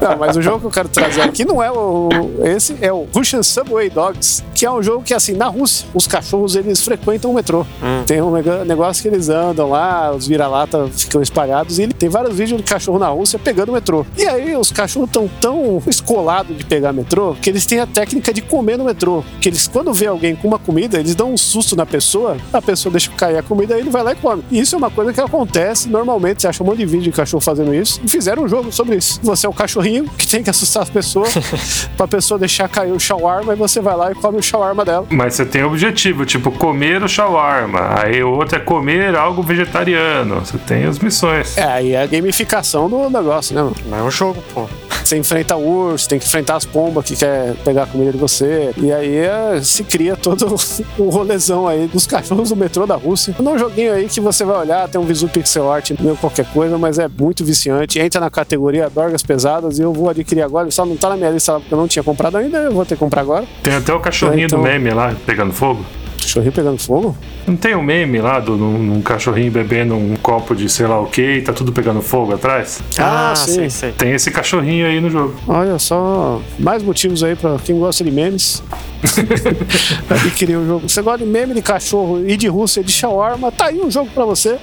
[0.00, 2.08] Não, mas o jogo que eu quero trazer aqui não é o.
[2.44, 6.06] Esse é o Russian Subway Dogs, que é um jogo que, assim, na Rússia, os
[6.06, 7.66] cachorros eles frequentam o metrô.
[8.06, 8.30] Tem um
[8.64, 12.66] negócio que eles andam lá, os vira-lata ficam espalhados, e ele tem vários vídeos de
[12.66, 14.06] cachorro na Rússia pegando o metrô.
[14.16, 18.32] E aí os cachorros estão tão escolados de pegar metrô que eles têm a técnica
[18.32, 19.24] de comer no metrô.
[19.40, 22.62] Que eles, quando vê alguém com uma comida, eles dão um susto na pessoa, a
[22.62, 24.44] pessoa deixa cair a comida e ele vai lá e come.
[24.50, 26.42] E isso é uma coisa que acontece normalmente.
[26.42, 28.00] Você acha um monte de vídeo de cachorro fazendo isso.
[28.04, 29.18] E fizeram um jogo sobre isso.
[29.22, 31.34] Você é o cachorrinho que tem que assustar as pessoas
[31.96, 35.06] pra pessoa deixar cair o shawarma e você vai lá e come o shawarma dela.
[35.10, 38.00] Mas você tem objetivo, tipo, comer o shawarma.
[38.00, 40.40] Aí o outro é comer algo vegetariano.
[40.40, 41.56] Você tem as missões.
[41.56, 43.76] É, aí é a gamificação do negócio, né, mano?
[43.88, 44.68] Mas é um jogo, pô.
[45.06, 48.18] Você enfrenta o urso, tem que enfrentar as pombas que quer pegar a comida de
[48.18, 48.72] você.
[48.76, 50.56] E aí é, se cria todo
[50.98, 53.34] o rolezão aí dos cachorros do metrô da Rússia.
[53.38, 56.46] É um joguinho aí que você vai olhar, tem um visual pixel art meio qualquer
[56.52, 57.98] coisa, mas é muito viciante.
[57.98, 60.70] Entra na categoria drogas pesadas e eu vou adquirir agora.
[60.70, 62.84] Só não tá na minha lista lá porque eu não tinha comprado ainda, eu vou
[62.84, 63.44] ter que comprar agora.
[63.62, 65.84] Tem até o cachorrinho Então- do meme lá, pegando fogo.
[66.20, 67.16] Cachorrinho pegando fogo?
[67.46, 71.00] Não tem um meme lá do num, num cachorrinho bebendo um copo de sei lá
[71.00, 72.82] o que e tá tudo pegando fogo atrás?
[72.98, 73.52] Ah, Ah, sim.
[73.54, 73.92] sei, sei.
[73.92, 75.34] Tem esse cachorrinho aí no jogo.
[75.46, 78.60] Olha só, mais motivos aí pra quem gosta de memes.
[80.10, 80.88] adquirir o jogo.
[80.88, 83.52] Você gosta de meme de cachorro e de Rússia e de shawarma?
[83.52, 84.58] Tá aí um jogo pra você.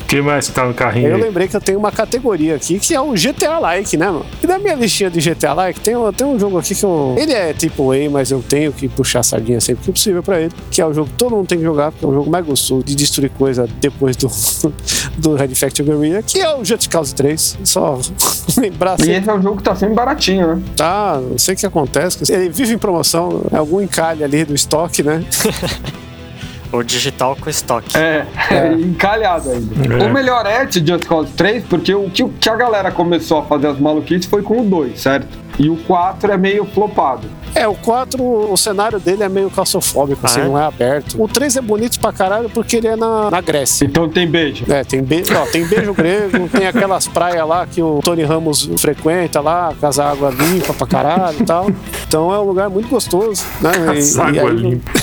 [0.00, 1.22] O que mais que tá no carrinho Eu aí?
[1.22, 4.26] lembrei que eu tenho uma categoria aqui que é o GTA Like, né, mano?
[4.42, 7.14] E na minha listinha de GTA Like tem, um- tem um jogo aqui que eu.
[7.18, 10.40] Ele é tipo A, mas eu tenho que puxar a sardinha sempre que possível pra
[10.40, 10.52] ele.
[10.70, 12.44] Que é o jogo que todo mundo tem que jogar, porque é o jogo mais
[12.44, 14.28] gostoso de destruir coisa depois do,
[15.18, 17.58] do Red Faction Guerrilla, que é o Just Cause 3.
[17.64, 17.98] Só
[18.58, 20.62] lembrar E assim, esse é um jogo que tá sempre baratinho, né?
[20.76, 22.32] tá, não sei o que acontece.
[22.32, 25.24] Ele vive em promoção, algum encalhe ali do estoque, né?
[26.72, 27.96] O digital com estoque.
[27.96, 28.26] É,
[28.78, 30.02] encalhado ainda.
[30.02, 30.06] É.
[30.06, 33.38] O melhor é esse Just Cause 3, porque o que, o que a galera começou
[33.38, 35.28] a fazer as maluquices foi com o 2, certo?
[35.58, 37.28] E o 4 é meio flopado.
[37.54, 40.44] É, o 4, o cenário dele é meio claustrofóbico, Ah, assim, é?
[40.44, 41.20] não é aberto.
[41.20, 43.84] O 3 é bonito pra caralho porque ele é na, na Grécia.
[43.84, 44.64] Então tem beijo.
[44.68, 45.22] É, tem, be...
[45.36, 49.86] ó, tem beijo grego, tem aquelas praias lá que o Tony Ramos frequenta lá, com
[49.86, 51.66] as águas limpas pra caralho e tal.
[52.06, 53.70] Então é um lugar muito gostoso, né?
[53.98, 55.02] As águas limpas.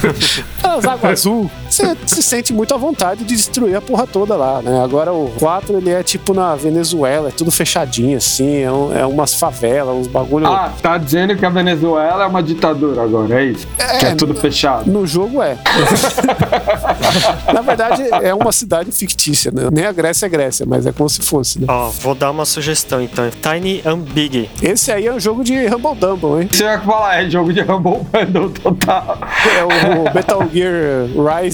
[0.62, 1.50] As águas azul.
[1.70, 4.82] Você se sente muito à vontade de destruir a porra toda lá, né?
[4.82, 9.06] Agora o 4, ele é tipo na Venezuela, é tudo fechadinho, assim, é, um- é
[9.06, 10.46] umas favelas, uns bagulho...
[10.46, 13.66] Ah, tá dizendo que a Venezuela é uma ditadura agora, é isso?
[14.00, 14.90] que é tudo fechado.
[14.90, 15.56] No jogo é.
[17.52, 19.68] Na verdade, é uma cidade fictícia, né?
[19.72, 21.66] Nem a Grécia é Grécia, mas é como se fosse, né?
[21.68, 23.28] Ó, vou dar uma sugestão então.
[23.42, 24.50] Tiny Ambig.
[24.62, 26.48] Esse aí é um jogo de Humble Dumble, hein?
[26.50, 29.18] Você ia falar, é jogo de Rumble Bundle total.
[29.56, 31.08] É o Metal Gear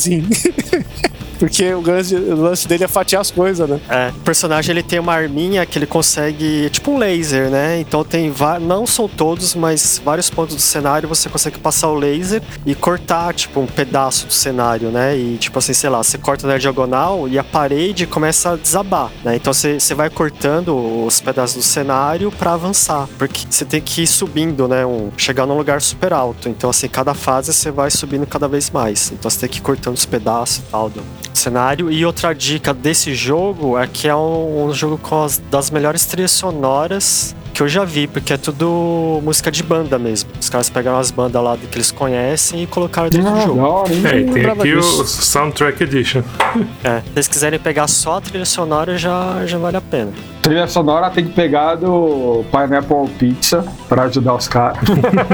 [0.06, 1.05] 哈哈
[1.38, 3.80] Porque o o lance dele é fatiar as coisas, né?
[3.88, 7.80] É, o personagem ele tem uma arminha que ele consegue, tipo um laser, né?
[7.80, 12.42] Então tem não são todos, mas vários pontos do cenário você consegue passar o laser
[12.64, 15.16] e cortar, tipo, um pedaço do cenário, né?
[15.16, 19.10] E tipo assim, sei lá, você corta na diagonal e a parede começa a desabar,
[19.24, 19.36] né?
[19.36, 20.76] Então você, vai cortando
[21.06, 24.84] os pedaços do cenário pra avançar, porque você tem que ir subindo, né?
[24.84, 26.48] Um, chegar num lugar super alto.
[26.48, 29.12] Então assim, cada fase você vai subindo cada vez mais.
[29.12, 30.90] Então você tem que ir cortando os pedaços e tal
[31.36, 31.90] cenário.
[31.90, 36.04] E outra dica desse jogo é que é um, um jogo com as das melhores
[36.06, 40.28] trilhas sonoras que eu já vi, porque é tudo música de banda mesmo.
[40.38, 43.60] Os caras pegaram as bandas lá que eles conhecem e colocaram dentro do Ah, jogo.
[43.62, 44.02] da hora, hein?
[44.04, 45.02] É, e tem aqui disso.
[45.02, 46.22] o Soundtrack Edition.
[46.84, 50.12] É, se eles quiserem pegar só a trilha sonora, já, já vale a pena.
[50.46, 54.78] Trilha sonora tem que pegar do Pineapple Pizza pra ajudar os caras.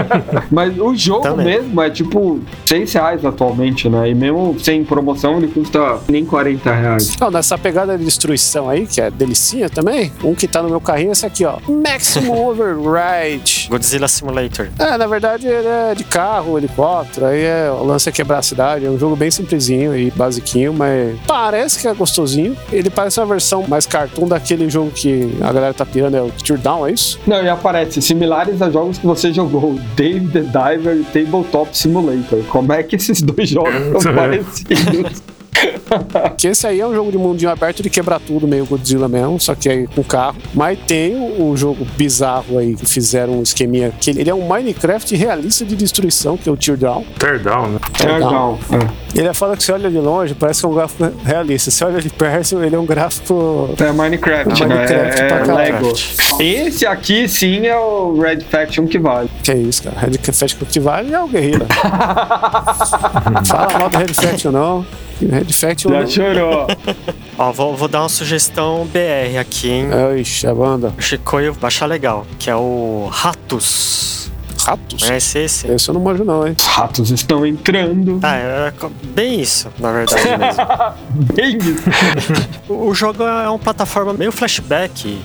[0.50, 1.44] Mas o jogo Também.
[1.44, 4.08] mesmo é tipo 6 reais atualmente, né?
[4.08, 7.12] E mesmo sem promoção ele custa nem 40 reais.
[7.14, 10.80] Então, nessa pegada de destruição aí, que é delicinha também, um que tá no meu
[10.80, 11.58] carrinho é esse aqui, ó.
[11.68, 13.66] Maximum Override.
[13.68, 14.68] Godzilla Simulator.
[14.78, 18.42] É, na verdade ele é de carro, helicóptero, aí é, o lance é quebrar a
[18.42, 22.56] cidade, é um jogo bem simplesinho e basiquinho, mas parece que é gostosinho.
[22.72, 25.01] Ele parece uma versão mais cartoon daquele jogo que
[25.40, 27.18] a galera tá pirando, é o Teardown, é isso?
[27.26, 32.42] Não, e aparece similares a jogos que você jogou, Dave the Diver e Tabletop Simulator.
[32.48, 33.72] Como é que esses dois jogos
[34.02, 35.22] são parecidos?
[36.36, 39.38] Que esse aí é um jogo de mundinho aberto de quebrar tudo, meio Godzilla mesmo,
[39.38, 40.36] só que aí com carro.
[40.54, 44.46] Mas tem o, o jogo bizarro aí que fizeram um esqueminha, que ele é um
[44.48, 47.04] Minecraft realista de destruição, que é o Teardown.
[47.18, 47.78] Teardown, né?
[47.96, 48.58] Teardown.
[48.72, 49.18] É.
[49.20, 51.70] Ele é foda que você olha de longe, parece que é um gráfico realista.
[51.70, 54.74] Você olha de perto, ele é um gráfico É Minecraft, É né?
[54.74, 55.74] Minecraft É, pra é caralho.
[55.86, 55.92] Lego.
[56.40, 59.28] Esse aqui sim é o Red Faction que vale.
[59.44, 59.96] Que é isso, cara.
[60.00, 61.66] Red Faction que vale é o Guerrilla.
[63.46, 64.84] Fala mal do Red Faction, não.
[65.26, 65.90] Red Faction.
[65.90, 66.66] Já chorou.
[67.38, 69.88] Ó, vou, vou dar uma sugestão BR aqui, hein?
[69.92, 70.92] É, ixi, a banda.
[70.98, 74.30] O Chicoio vai achar legal, que é o Ratos.
[74.64, 75.02] Ratos?
[75.02, 75.66] Conhece esse?
[75.66, 76.54] Esse eu não manjo, não, hein?
[76.56, 78.20] Os ratos estão entrando.
[78.22, 80.62] Ah, é co- bem isso, na verdade mesmo.
[81.34, 81.82] Bem isso.
[82.68, 85.18] O o jogo é uma plataforma meio flashback,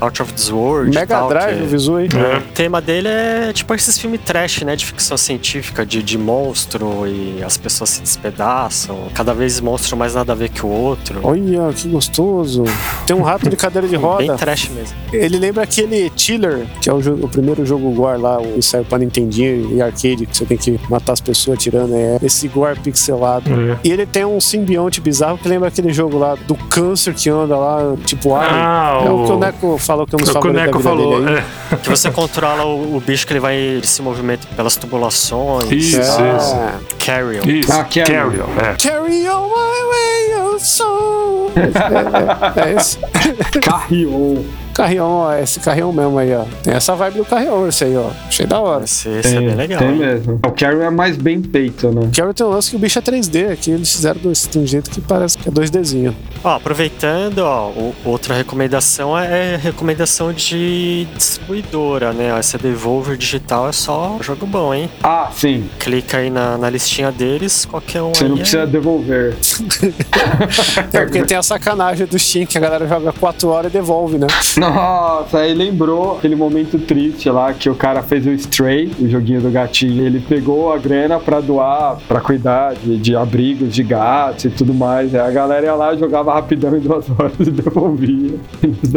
[0.00, 0.94] Out of this World.
[0.94, 2.08] Mega tal, Drive, que- o visu aí.
[2.08, 2.38] É.
[2.38, 4.74] O tema dele é tipo esses filmes trash, né?
[4.76, 8.96] De ficção científica, de, de monstro e as pessoas se despedaçam.
[9.14, 11.20] Cada vez monstro mais nada a ver que o outro.
[11.22, 12.64] Olha, que gostoso.
[13.06, 14.36] Tem um rato de cadeira de Bem roda.
[14.36, 14.96] trash mesmo.
[15.12, 18.84] Ele lembra aquele Chiller, que é o, jogo- o primeiro jogo Gore lá, o saiu
[18.84, 21.94] pra Nintendinho e arcade, que você tem que matar as pessoas atirando.
[21.94, 23.50] É esse Gore pixelado.
[23.52, 23.78] É.
[23.84, 27.56] E ele tem um simbionte bizarro que lembra aquele jogo lá do câncer que anda
[27.56, 28.50] lá, tipo Alien.
[28.54, 31.20] Ah, é o que o o- Neco falou que o Neco vida falou.
[31.22, 31.44] dele aí.
[31.72, 31.76] É.
[31.76, 35.70] Que você controla o, o bicho que ele vai ele se movimenta pelas tubulações.
[35.70, 36.36] Isso, tal.
[36.36, 36.56] isso.
[37.04, 37.42] Carrion.
[37.44, 38.04] Isso, Ah, Carrion.
[38.30, 38.74] Carrion, é.
[38.76, 39.54] Carry on my
[39.90, 41.50] way, oh soul.
[41.56, 42.98] É, é, é esse.
[43.62, 44.44] Carrion.
[44.80, 46.44] Carrião, ó, esse carrião mesmo aí, ó.
[46.62, 48.10] Tem essa vibe do carrião, esse aí, ó.
[48.26, 48.84] Achei da hora.
[48.84, 49.78] Esse, esse é bem legal.
[49.78, 50.40] Tem mesmo.
[50.46, 52.10] O Carry é mais bem feito, né?
[52.16, 54.66] Carry tem um lance que o bicho é 3D, aqui eles fizeram desse- de um
[54.66, 56.14] jeito que parece que é 2Dzinho.
[56.42, 62.32] Ó, aproveitando, ó, o- outra recomendação é recomendação de distribuidora, né?
[62.32, 64.88] Ó, Essa Devolver Digital é só jogo bom, hein?
[65.02, 65.68] Ah, sim.
[65.78, 69.36] Clica aí na, na listinha deles, qualquer um Você aí não é- precisa devolver.
[70.92, 74.18] É porque tem a sacanagem do Steam, que a galera joga 4 horas e devolve,
[74.18, 74.26] né?
[74.74, 79.40] Nossa, aí lembrou aquele momento triste lá que o cara fez o Stray, o joguinho
[79.40, 80.04] do gatinho.
[80.04, 84.72] Ele pegou a grana pra doar, pra cuidar de, de abrigos de gatos e tudo
[84.74, 85.14] mais.
[85.14, 88.34] Aí a galera ia lá, jogava rapidão em duas horas e devolvia.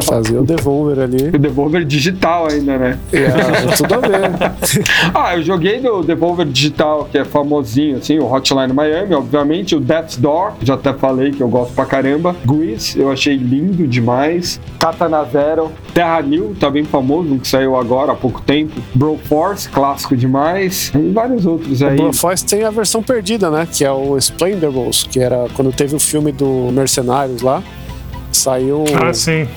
[0.03, 1.29] Fazer o devolver ali.
[1.29, 2.99] O devolver digital ainda, né?
[3.11, 4.53] É, tudo a ver.
[5.13, 9.79] Ah, eu joguei do Devolver Digital, que é famosinho, assim, o Hotline Miami, obviamente, o
[9.79, 12.35] Death's Door, já até falei que eu gosto pra caramba.
[12.45, 14.59] Grease, eu achei lindo demais.
[14.79, 15.62] Katana Zero,
[15.93, 18.81] Terra New, tá bem famoso, que saiu agora há pouco tempo.
[18.93, 20.91] Broforce, clássico demais.
[20.95, 21.97] E vários outros aí.
[21.97, 23.67] O Broforce tem a versão perdida, né?
[23.71, 27.61] Que é o Splendables, que era quando teve o filme do Mercenários lá.
[28.33, 29.11] Saiu Ah,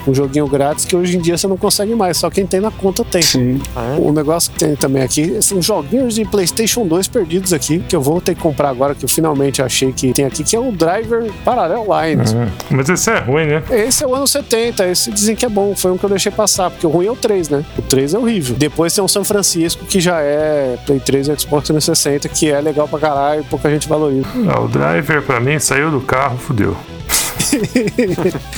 [0.07, 2.71] um joguinho grátis que hoje em dia você não consegue mais, só quem tem na
[2.71, 3.23] conta tem.
[3.23, 3.61] Sim.
[3.75, 4.01] Ah, é?
[4.01, 8.01] O negócio que tem também aqui são joguinhos de PlayStation 2 perdidos aqui, que eu
[8.01, 10.71] vou ter que comprar agora, que eu finalmente achei que tem aqui, que é o
[10.73, 12.33] Driver Parallel Lines.
[12.33, 12.47] Hum.
[12.71, 13.63] Mas esse é ruim, né?
[13.71, 16.31] Esse é o ano 70, esse dizem que é bom, foi um que eu deixei
[16.33, 17.65] passar, porque o ruim é o 3, né?
[17.79, 18.57] O 3 é horrível.
[18.57, 22.61] Depois tem o São Francisco, que já é Play 3 e Xbox 360, que é
[22.61, 24.27] legal pra caralho, pouca gente valoriza.
[24.49, 26.77] Ah, o driver, pra mim, saiu do carro, fudeu.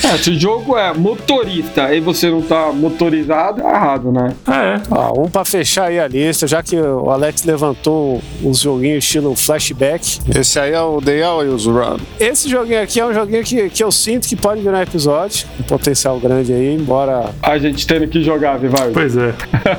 [0.03, 4.33] É, se o jogo é motorista e você não tá motorizado, é errado, né?
[4.47, 4.81] É.
[4.91, 9.35] Ah, um pra fechar aí a lista, já que o Alex levantou os joguinhos estilo
[9.35, 10.19] flashback.
[10.35, 11.97] Esse aí é o The Always Run.
[12.19, 15.63] Esse joguinho aqui é um joguinho que, que eu sinto que pode virar episódio, um
[15.63, 17.29] potencial grande aí, embora.
[17.41, 18.89] A gente tendo que jogar, Vivar.
[18.93, 19.33] Pois é.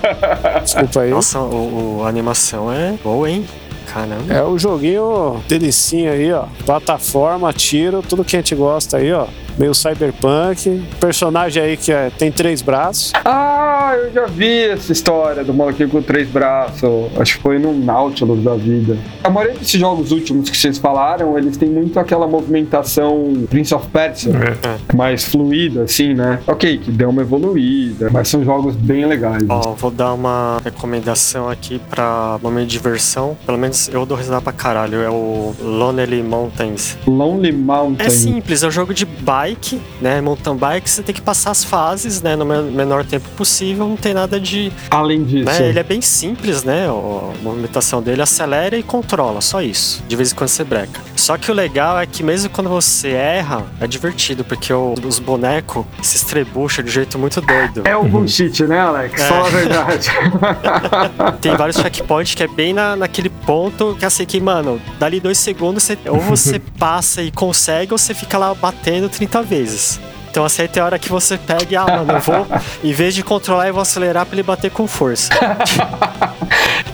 [0.63, 1.11] Desculpa aí.
[1.11, 3.45] Nossa, o, o- a animação é boa, hein?
[3.93, 4.33] Caramba.
[4.33, 6.45] É o joguinho delicinha aí, ó.
[6.65, 9.27] Plataforma, tiro, tudo que a gente gosta aí, ó.
[9.59, 10.83] Meio cyberpunk.
[11.01, 13.13] Personagem aí que é- tem três braços.
[13.25, 16.83] Ah, eu já vi essa história do maluquinho com três braços.
[17.19, 18.97] Acho que foi no Nautilus da vida.
[19.23, 23.87] A maioria desses jogos últimos que vocês falaram, eles têm muito aquela movimentação Prince of
[23.89, 24.95] Persia, É.
[24.97, 26.41] mais fluida, assim, né?
[26.47, 29.45] Ok, que deu uma evoluída, mas são jogos bem legais.
[29.49, 33.37] Ó, vou dar uma recomendação aqui pra momento de diversão.
[33.47, 35.01] Pelo menos eu dou risada pra caralho.
[35.03, 36.97] É o Lonely Mountains.
[37.07, 38.07] Lonely Mountain.
[38.07, 40.21] É simples, é um jogo de bike, né?
[40.21, 42.37] Mountain bike, você tem que passar as fases, né?
[42.37, 44.73] No men- menor tempo possível, não tem nada de.
[44.91, 45.69] Além disso, Né?
[45.69, 46.87] Ele é bem simples, né?
[46.89, 50.03] A movimentação dele acelera e controla, só isso.
[50.09, 51.01] De vez em quando você breca.
[51.17, 55.19] Só que o legal é que mesmo quando você erra, é divertido, porque o- os
[55.19, 57.83] bonecos se estrebucham de um jeito muito doido.
[57.85, 59.21] é o bullshit, né, Alex?
[59.21, 59.25] É.
[59.27, 60.11] Fala a verdade.
[61.41, 65.39] Tem vários checkpoints que é bem na, naquele ponto que assim que, mano, dali dois
[65.39, 70.01] segundos, você- ou você passa e consegue, ou você fica lá batendo 30 vezes.
[70.31, 72.47] Então assim, aí tem hora que você pega e, ah, mano, eu vou,
[72.85, 75.31] em vez de controlar, eu vou acelerar pra ele bater com força.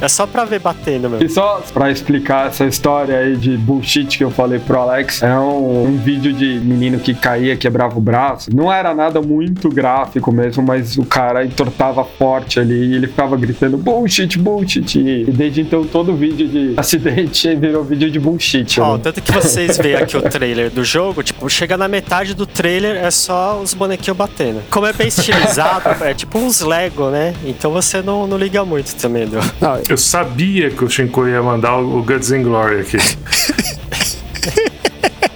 [0.00, 1.22] É só pra ver batendo, meu.
[1.22, 5.38] E só pra explicar essa história aí de bullshit que eu falei pro Alex, é
[5.38, 8.50] um, um vídeo de menino que caía, quebrava o braço.
[8.54, 13.36] Não era nada muito gráfico mesmo, mas o cara entortava forte ali e ele ficava
[13.36, 14.98] gritando bullshit, bullshit.
[14.98, 18.80] E desde então todo vídeo de acidente virou vídeo de bullshit.
[18.80, 19.00] Ó, né?
[19.02, 22.96] tanto que vocês veem aqui o trailer do jogo, tipo, chega na metade do trailer
[22.96, 24.62] é só os bonequinhos batendo.
[24.70, 27.34] Como é bem estilizado, é tipo uns Lego, né?
[27.44, 29.36] Então você não, não liga muito também, do...
[29.60, 32.96] Não, Eu sabia que o Shinko ia mandar o Guts and Glory aqui.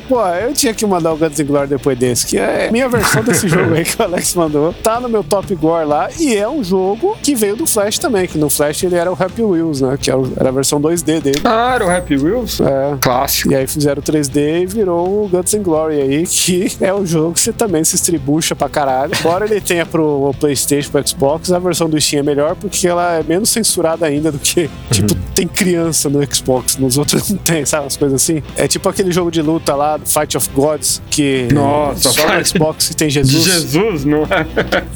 [0.08, 3.22] Pô, eu tinha que mandar o Guns N' Glory depois desse, que é minha versão
[3.24, 4.72] desse jogo aí que o Alex mandou.
[4.72, 8.26] Tá no meu Top Gore lá, e é um jogo que veio do Flash também,
[8.26, 9.96] que no Flash ele era o Happy Wheels, né?
[10.00, 11.40] Que era a versão 2D dele.
[11.44, 12.60] Ah, era o Happy Wheels?
[12.60, 12.96] É.
[13.00, 13.52] Clássico.
[13.52, 17.34] E aí fizeram 3D e virou o Guns N' Glory aí, que é um jogo
[17.34, 19.12] que você também se estribucha pra caralho.
[19.18, 23.14] Embora ele tenha pro Playstation, pro Xbox, a versão do Steam é melhor porque ela
[23.14, 27.64] é menos censurada ainda do que, tipo, tem criança no Xbox, nos outros não tem,
[27.64, 27.86] sabe?
[27.86, 28.42] As coisas assim.
[28.56, 32.88] É tipo aquele jogo de luta lá, Fight of Gods, que Nossa, só no Xbox
[32.88, 33.44] que tem Jesus.
[33.44, 34.46] Jesus, não é?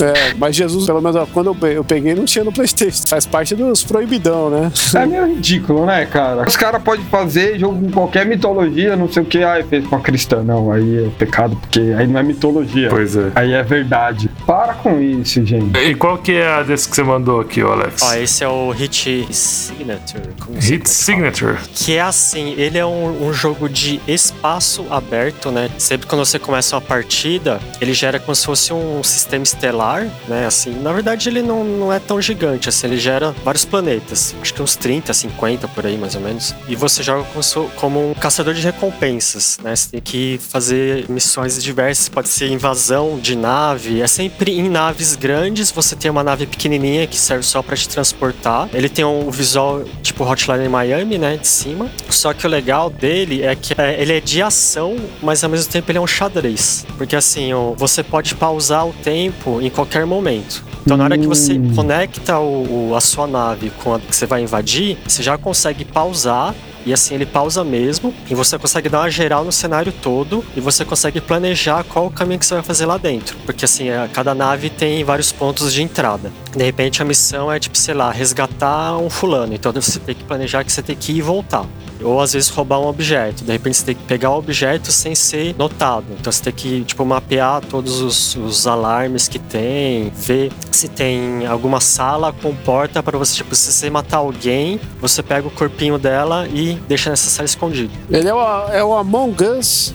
[0.05, 3.07] É, mas Jesus, pelo menos ó, quando eu pe- eu peguei, não tinha no Playstation.
[3.07, 4.71] Faz parte dos proibidão, né?
[4.95, 6.47] É meio ridículo, né, cara?
[6.47, 9.97] Os caras podem fazer jogo com qualquer mitologia, não sei o que, ai, fez com
[9.97, 10.43] a cristã.
[10.43, 12.89] Não, aí é pecado, porque aí não é mitologia.
[12.91, 13.31] Pois é.
[13.35, 14.28] Aí é verdade.
[14.49, 15.79] Para com isso, gente.
[15.79, 18.01] E qual que é a desse que você mandou aqui, Alex?
[18.03, 20.23] Ó, esse é o Hit Signature.
[20.55, 20.87] Hit é que fala.
[20.87, 21.57] Signature.
[21.75, 25.69] Que é assim, ele é um, um jogo de espaço aberto, né?
[25.77, 30.47] Sempre quando você começa uma partida, ele gera como se fosse um sistema estelar, né?
[30.47, 34.35] Assim, na verdade ele não, não é tão gigante, assim, ele gera vários planetas.
[34.41, 36.55] Acho que uns 30, 50 por aí, mais ou menos.
[36.67, 39.77] E você joga como, se- como um caçador de recompensas, né?
[39.77, 44.01] Você tem que fazer missões diversas, pode ser invasão de nave.
[44.01, 47.89] É sempre em naves grandes, você tem uma nave pequenininha que serve só pra te
[47.89, 48.69] transportar.
[48.73, 51.91] Ele tem um visual tipo Hotline Miami, né, de cima.
[52.09, 55.73] Só que o legal dele é que é, ele é de ação, mas ao mesmo
[55.73, 56.87] tempo ele é um xadrez.
[56.97, 60.63] Porque assim, o- você pode pausar o tempo em qualquer momento.
[60.85, 61.75] Então, na hora que você Hum.
[61.75, 65.85] conecta o, o- a sua nave com a que você vai invadir, você já consegue
[65.85, 66.55] pausar.
[66.87, 70.61] E assim ele pausa mesmo, e você consegue dar uma geral no cenário todo, e
[70.61, 73.37] você consegue planejar qual o caminho que você vai fazer lá dentro.
[73.45, 76.31] Porque assim, a- cada nave tem vários pontos de entrada.
[76.57, 79.55] De repente a missão é tipo, sei lá, resgatar um fulano.
[79.55, 81.65] Então você tem que planejar que você tem que ir e voltar.
[82.03, 83.45] Ou às vezes roubar um objeto.
[83.45, 86.07] De repente você tem que pegar o objeto sem ser notado.
[86.19, 91.47] Então você tem que, tipo, mapear todos os, os alarmes que tem, ver se tem
[91.47, 95.99] alguma sala com porta para você, tipo, se você matar alguém, você pega o corpinho
[95.99, 97.93] dela e deixa nessa sala escondido.
[98.11, 99.95] Ele é o, é o Among Us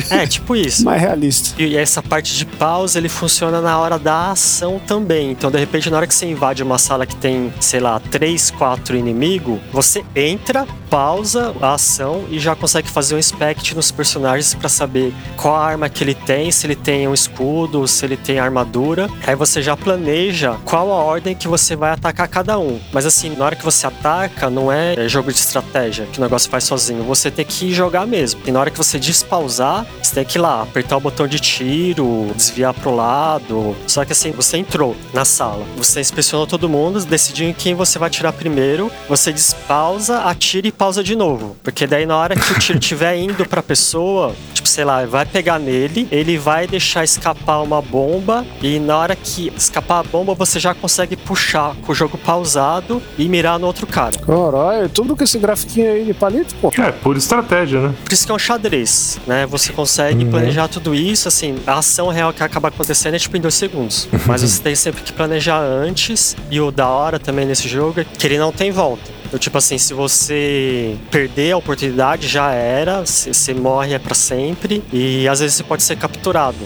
[0.10, 0.84] É, tipo isso.
[0.84, 1.60] mais realista.
[1.60, 5.30] E essa parte de pausa, ele funciona na hora da ação também.
[5.30, 8.50] Então, de repente, na hora que você invade uma sala que tem, sei lá, três,
[8.50, 14.54] quatro inimigos, você entra, pausa a ação e já consegue fazer um inspect nos personagens
[14.54, 18.38] pra saber qual arma que ele tem, se ele tem um escudo, se ele tem
[18.38, 19.08] armadura.
[19.26, 22.78] Aí você já planeja qual a ordem que você vai atacar cada um.
[22.92, 26.22] Mas assim, na hora que você ataca, não é é jogo de estratégia que o
[26.22, 27.02] negócio faz sozinho.
[27.04, 28.40] Você tem que jogar mesmo.
[28.46, 31.38] E na hora que você despausar, você tem que ir lá, apertar o botão de
[31.38, 33.76] tiro, desviar pro lado.
[33.86, 37.98] Só que assim, você entrou na sala, você inspecionou todo mundo, decidiu em quem você
[37.98, 41.56] vai atirar primeiro, você despausa, atira e pausa de novo.
[41.62, 45.26] Porque daí na hora que o tiro estiver indo pra pessoa, tipo, sei lá, vai
[45.26, 50.34] pegar nele, ele vai deixar escapar uma bomba e na hora que escapar a bomba,
[50.34, 54.18] você já consegue puxar com o jogo pausado e mirar no outro cara.
[54.18, 56.72] Caralho, tudo com esse grafiquinho aí de palito, pô.
[56.78, 57.94] É, pura estratégia, né?
[58.04, 59.46] Por isso que é um xadrez, né?
[59.46, 63.40] Você consegue planejar tudo isso, assim, a ação real que acaba acontecendo é tipo em
[63.40, 64.08] dois segundos.
[64.26, 66.36] Mas você tem sempre que planejar antes.
[66.50, 69.21] E o da hora também nesse jogo é que ele não tem volta.
[69.32, 74.84] Então, tipo assim, se você perder a oportunidade, já era, você morre é pra sempre.
[74.92, 76.58] E às vezes você pode ser capturado.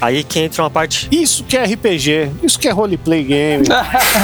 [0.00, 3.64] Aí que entra uma parte Isso que é RPG, isso que é roleplay game.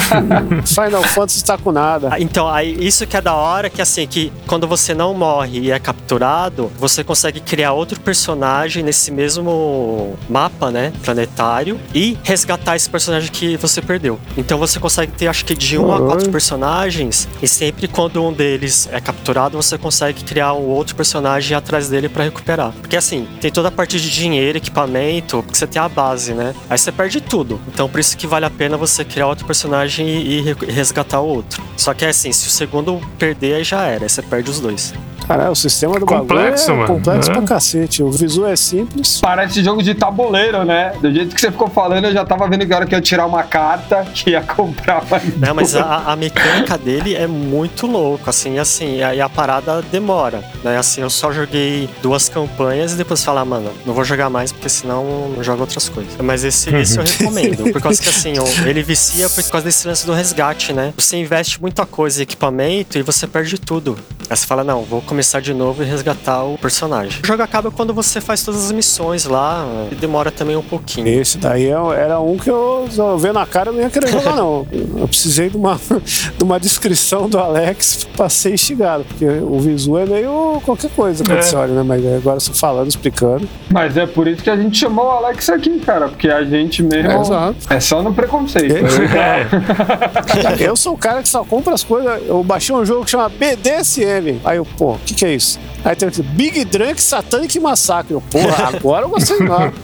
[0.67, 2.11] Final Fantasy tá com nada.
[2.13, 5.61] Ah, Então, aí, isso que é da hora, que assim, que quando você não morre
[5.61, 12.77] e é capturado, você consegue criar outro personagem nesse mesmo mapa, né, planetário, e resgatar
[12.77, 14.19] esse personagem que você perdeu.
[14.37, 16.07] Então você consegue ter, acho que de um a Caralho.
[16.07, 21.57] quatro personagens, e sempre quando um deles é capturado, você consegue criar um outro personagem
[21.57, 22.73] atrás dele pra recuperar.
[22.81, 26.55] Porque assim, tem toda a parte de dinheiro, equipamento, porque você tem a base, né?
[26.69, 27.61] Aí você perde tudo.
[27.69, 31.27] Então por isso que vale a pena você criar outro personagem e, re- resgatar o
[31.29, 31.63] outro.
[31.77, 34.59] Só que é assim, se o segundo perder, aí já era, aí você perde os
[34.61, 34.93] dois.
[35.31, 36.95] Caralho, o sistema do Complexo, bagulho é mano.
[37.05, 37.35] complexo É.
[37.35, 38.03] pra cacete.
[38.03, 39.21] O visual é simples.
[39.21, 40.93] Parece jogo de tabuleiro, né?
[41.01, 42.99] Do jeito que você ficou falando, eu já tava vendo que a hora que eu
[42.99, 45.53] ia tirar uma carta, que ia comprar mais Né?
[45.53, 50.43] Mas a, a mecânica dele é muito louco, assim, assim, e a, a parada demora,
[50.65, 50.77] né?
[50.77, 54.69] Assim, eu só joguei duas campanhas e depois falar, mano, não vou jogar mais porque
[54.69, 56.13] senão eu jogo outras coisas.
[56.21, 58.33] Mas esse, esse eu recomendo, por causa que assim,
[58.67, 60.93] ele vicia por causa desse lance do resgate, né?
[60.97, 63.97] Você investe muita coisa em equipamento e você perde tudo.
[64.29, 67.21] Aí você fala, não, vou começar de novo e resgatar o personagem.
[67.23, 71.07] O jogo acaba quando você faz todas as missões lá, e demora também um pouquinho.
[71.09, 74.09] Esse daí é- era um que eu, eu vendo na cara eu não ia querer
[74.09, 74.67] jogar, não.
[74.73, 75.79] Eu precisei de uma,
[76.39, 81.23] de uma descrição do Alex pra ser instigado, porque o visual é meio qualquer coisa
[81.23, 81.43] quando É.
[81.43, 81.83] você olha, né?
[81.83, 83.47] Mas agora você falando, explicando.
[83.71, 86.09] Mas é por isso que a gente chamou o Alex aqui, cara.
[86.09, 87.11] Porque a gente mesmo.
[87.11, 87.57] É, exato.
[87.69, 88.75] É só no preconceito.
[88.75, 90.61] É.
[90.61, 92.23] É, Eu sou o cara que só compra as coisas.
[92.27, 94.41] Eu baixei um jogo que chama BDSM.
[94.45, 95.59] Aí eu, pô, o que, que é isso?
[95.85, 98.13] Aí tem aqui, Big Drunk Satanic Massacre.
[98.13, 99.73] Eu, porra, agora eu gostei não.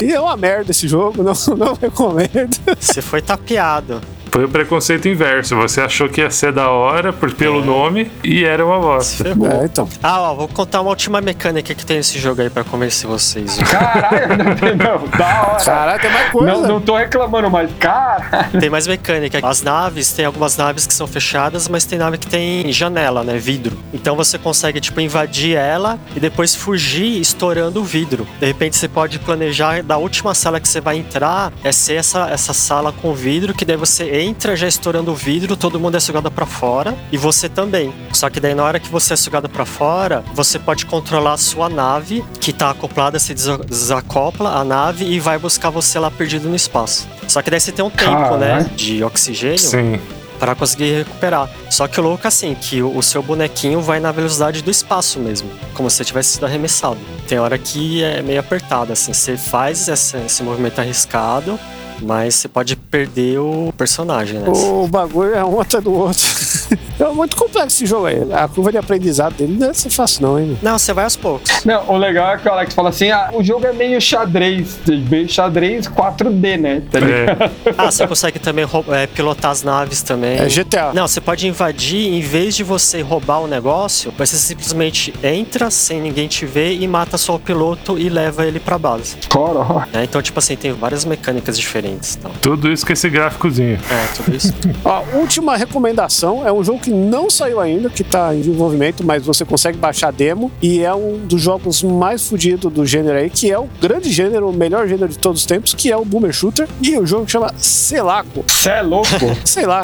[0.00, 2.56] E é uma merda esse jogo, não, não recomendo.
[2.78, 4.00] Você foi tapeado.
[4.36, 5.56] Foi o preconceito inverso.
[5.56, 9.24] Você achou que ia ser da hora por, pelo nome e era uma bosta.
[9.24, 9.50] Ferrou.
[9.50, 9.88] É, então.
[10.02, 13.56] Ah, ó, vou contar uma última mecânica que tem nesse jogo aí pra convencer vocês.
[13.56, 14.36] Caralho,
[14.76, 15.64] não, da hora.
[15.64, 16.52] Caralho, tem mais coisa.
[16.52, 18.50] Não, não tô reclamando, mas cara.
[18.60, 19.40] tem mais mecânica.
[19.42, 23.38] As naves, tem algumas naves que são fechadas, mas tem nave que tem janela, né?
[23.38, 23.78] Vidro.
[23.94, 28.28] Então você consegue, tipo, invadir ela e depois fugir estourando o vidro.
[28.38, 32.28] De repente você pode planejar da última sala que você vai entrar, é ser essa,
[32.28, 36.00] essa sala com vidro, que daí você entra já estourando o vidro, todo mundo é
[36.00, 37.92] sugado pra fora e você também.
[38.12, 41.36] Só que daí na hora que você é sugado pra fora, você pode controlar a
[41.36, 46.10] sua nave, que tá acoplada, se desa- desacopla a nave e vai buscar você lá
[46.10, 47.06] perdido no espaço.
[47.28, 48.38] Só que daí você tem um tempo, Caralho.
[48.38, 50.00] né, de oxigênio Sim.
[50.38, 51.48] para conseguir recuperar.
[51.70, 54.70] Só que o louco é assim, que o o seu bonequinho vai na velocidade do
[54.70, 56.98] espaço mesmo, como se você tivesse sido arremessado.
[57.28, 61.58] Tem hora que é meio apertado, assim, você faz esse, esse movimento arriscado,
[62.00, 64.48] mas você pode perder o personagem, né?
[64.48, 66.22] O bagulho é um atrás do outro.
[66.98, 68.16] É muito complexo esse jogo aí.
[68.32, 70.56] A curva de aprendizado dele não deve ser fácil, não, hein?
[70.62, 71.62] Não, você vai aos poucos.
[71.62, 74.78] Não, o legal é que o Alex fala assim: ah, o jogo é meio xadrez,
[74.86, 76.82] meio xadrez 4D, né?
[76.90, 76.98] Tá?
[76.98, 80.38] É, Ah, você consegue também é, pilotar as naves também.
[80.38, 80.92] É GTA.
[80.94, 86.00] Não, você pode invadir, em vez de você roubar o negócio, você simplesmente entra sem
[86.00, 89.16] ninguém te ver e mata só o piloto e leva ele pra base.
[89.30, 89.84] Coró.
[89.92, 90.04] né?
[90.04, 92.16] Então, tipo assim, tem várias mecânicas diferentes.
[92.16, 92.30] Então.
[92.40, 93.78] tudo isso com esse gráficozinho.
[93.90, 94.54] É, tudo isso.
[94.84, 99.24] Ó, última recomendação é um jogo que não saiu ainda, que tá em desenvolvimento, mas
[99.24, 103.30] você consegue baixar a demo e é um dos jogos mais fodidos do gênero aí,
[103.30, 106.04] que é o grande gênero, o melhor gênero de todos os tempos, que é o
[106.04, 106.68] Boomer Shooter.
[106.80, 108.44] E o jogo chama Selaco.
[108.48, 109.08] Cê é louco?
[109.44, 109.82] Sei lá,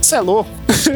[0.00, 0.50] você é louco.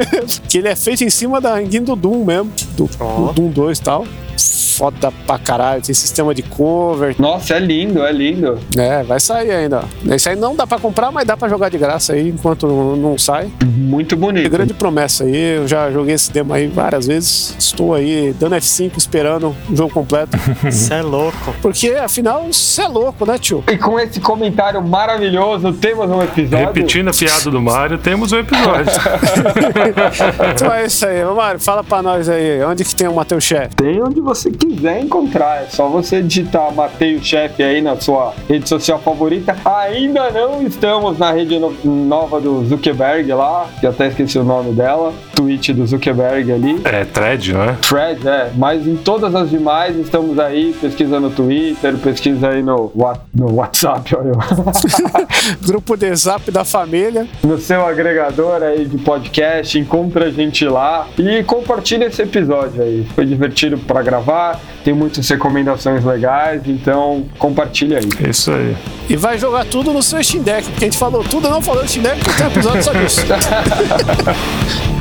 [0.48, 3.26] que ele é feito em cima da engine do Doom mesmo, do, Ó.
[3.26, 4.06] do Doom 2 e tal.
[4.38, 7.14] Foda pra caralho, tem sistema de cover.
[7.18, 8.58] Nossa, é lindo, é lindo.
[8.76, 9.82] É, vai sair ainda.
[9.84, 10.14] ó.
[10.14, 13.18] Esse aí não dá pra comprar, mas dá pra jogar de graça aí enquanto não,
[13.18, 13.50] sai.
[13.64, 14.48] Muito É bonito.
[14.50, 17.56] grande promessa aí, eu já joguei esse demo aí várias vezes.
[17.58, 20.38] Estou aí dando F5 esperando o jogo completo.
[20.62, 21.54] Você é louco.
[21.60, 23.64] Porque afinal, você é louco, né, tio?
[23.66, 26.66] E com esse comentário maravilhoso, temos um episódio.
[26.66, 28.92] Repetindo a piada do Mario, temos um episódio.
[30.54, 33.74] Então é isso aí, Mário, fala pra nós aí, onde que tem o Matheus Chef?
[33.74, 35.62] Tem onde você quiser encontrar.
[35.62, 39.56] É só você digitar Mateio Chefe aí na sua rede social favorita.
[39.64, 44.44] Ainda não estamos na rede no- nova do Zuckerberg lá, que eu até esqueci o
[44.44, 45.12] nome dela.
[45.34, 46.80] Tweet do Zuckerberg ali.
[46.84, 47.72] É, thread, não é?
[47.80, 48.50] Threads, é.
[48.56, 50.74] Mas em todas as demais estamos aí.
[50.80, 54.38] Pesquisa no Twitter, pesquisa aí no, Wha- no WhatsApp, olha eu.
[55.66, 57.26] Grupo de zap da família.
[57.42, 63.06] no seu agregador aí de podcast, encontra a gente lá e compartilha esse episódio aí.
[63.14, 64.17] Foi divertido para gravar,
[64.84, 68.30] tem muitas recomendações legais, então compartilha aí.
[68.30, 68.76] Isso aí.
[69.08, 71.86] E vai jogar tudo no seu Steam Deck, porque a gente falou tudo, não falou
[71.86, 73.20] Steam Deck, porque tem um episódio só disso.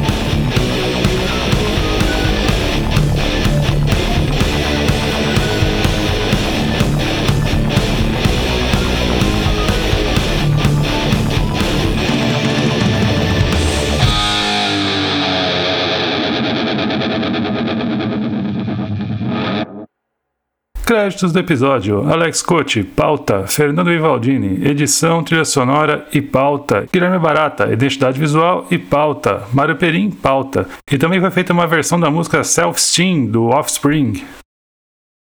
[20.98, 27.72] Créditos do episódio: Alex Cote, pauta, Fernando Vivaldini, edição, trilha sonora e pauta, Guilherme Barata,
[27.72, 30.68] identidade visual e pauta, Mário Perim, pauta.
[30.92, 34.24] E também foi feita uma versão da música Self Steam do Offspring.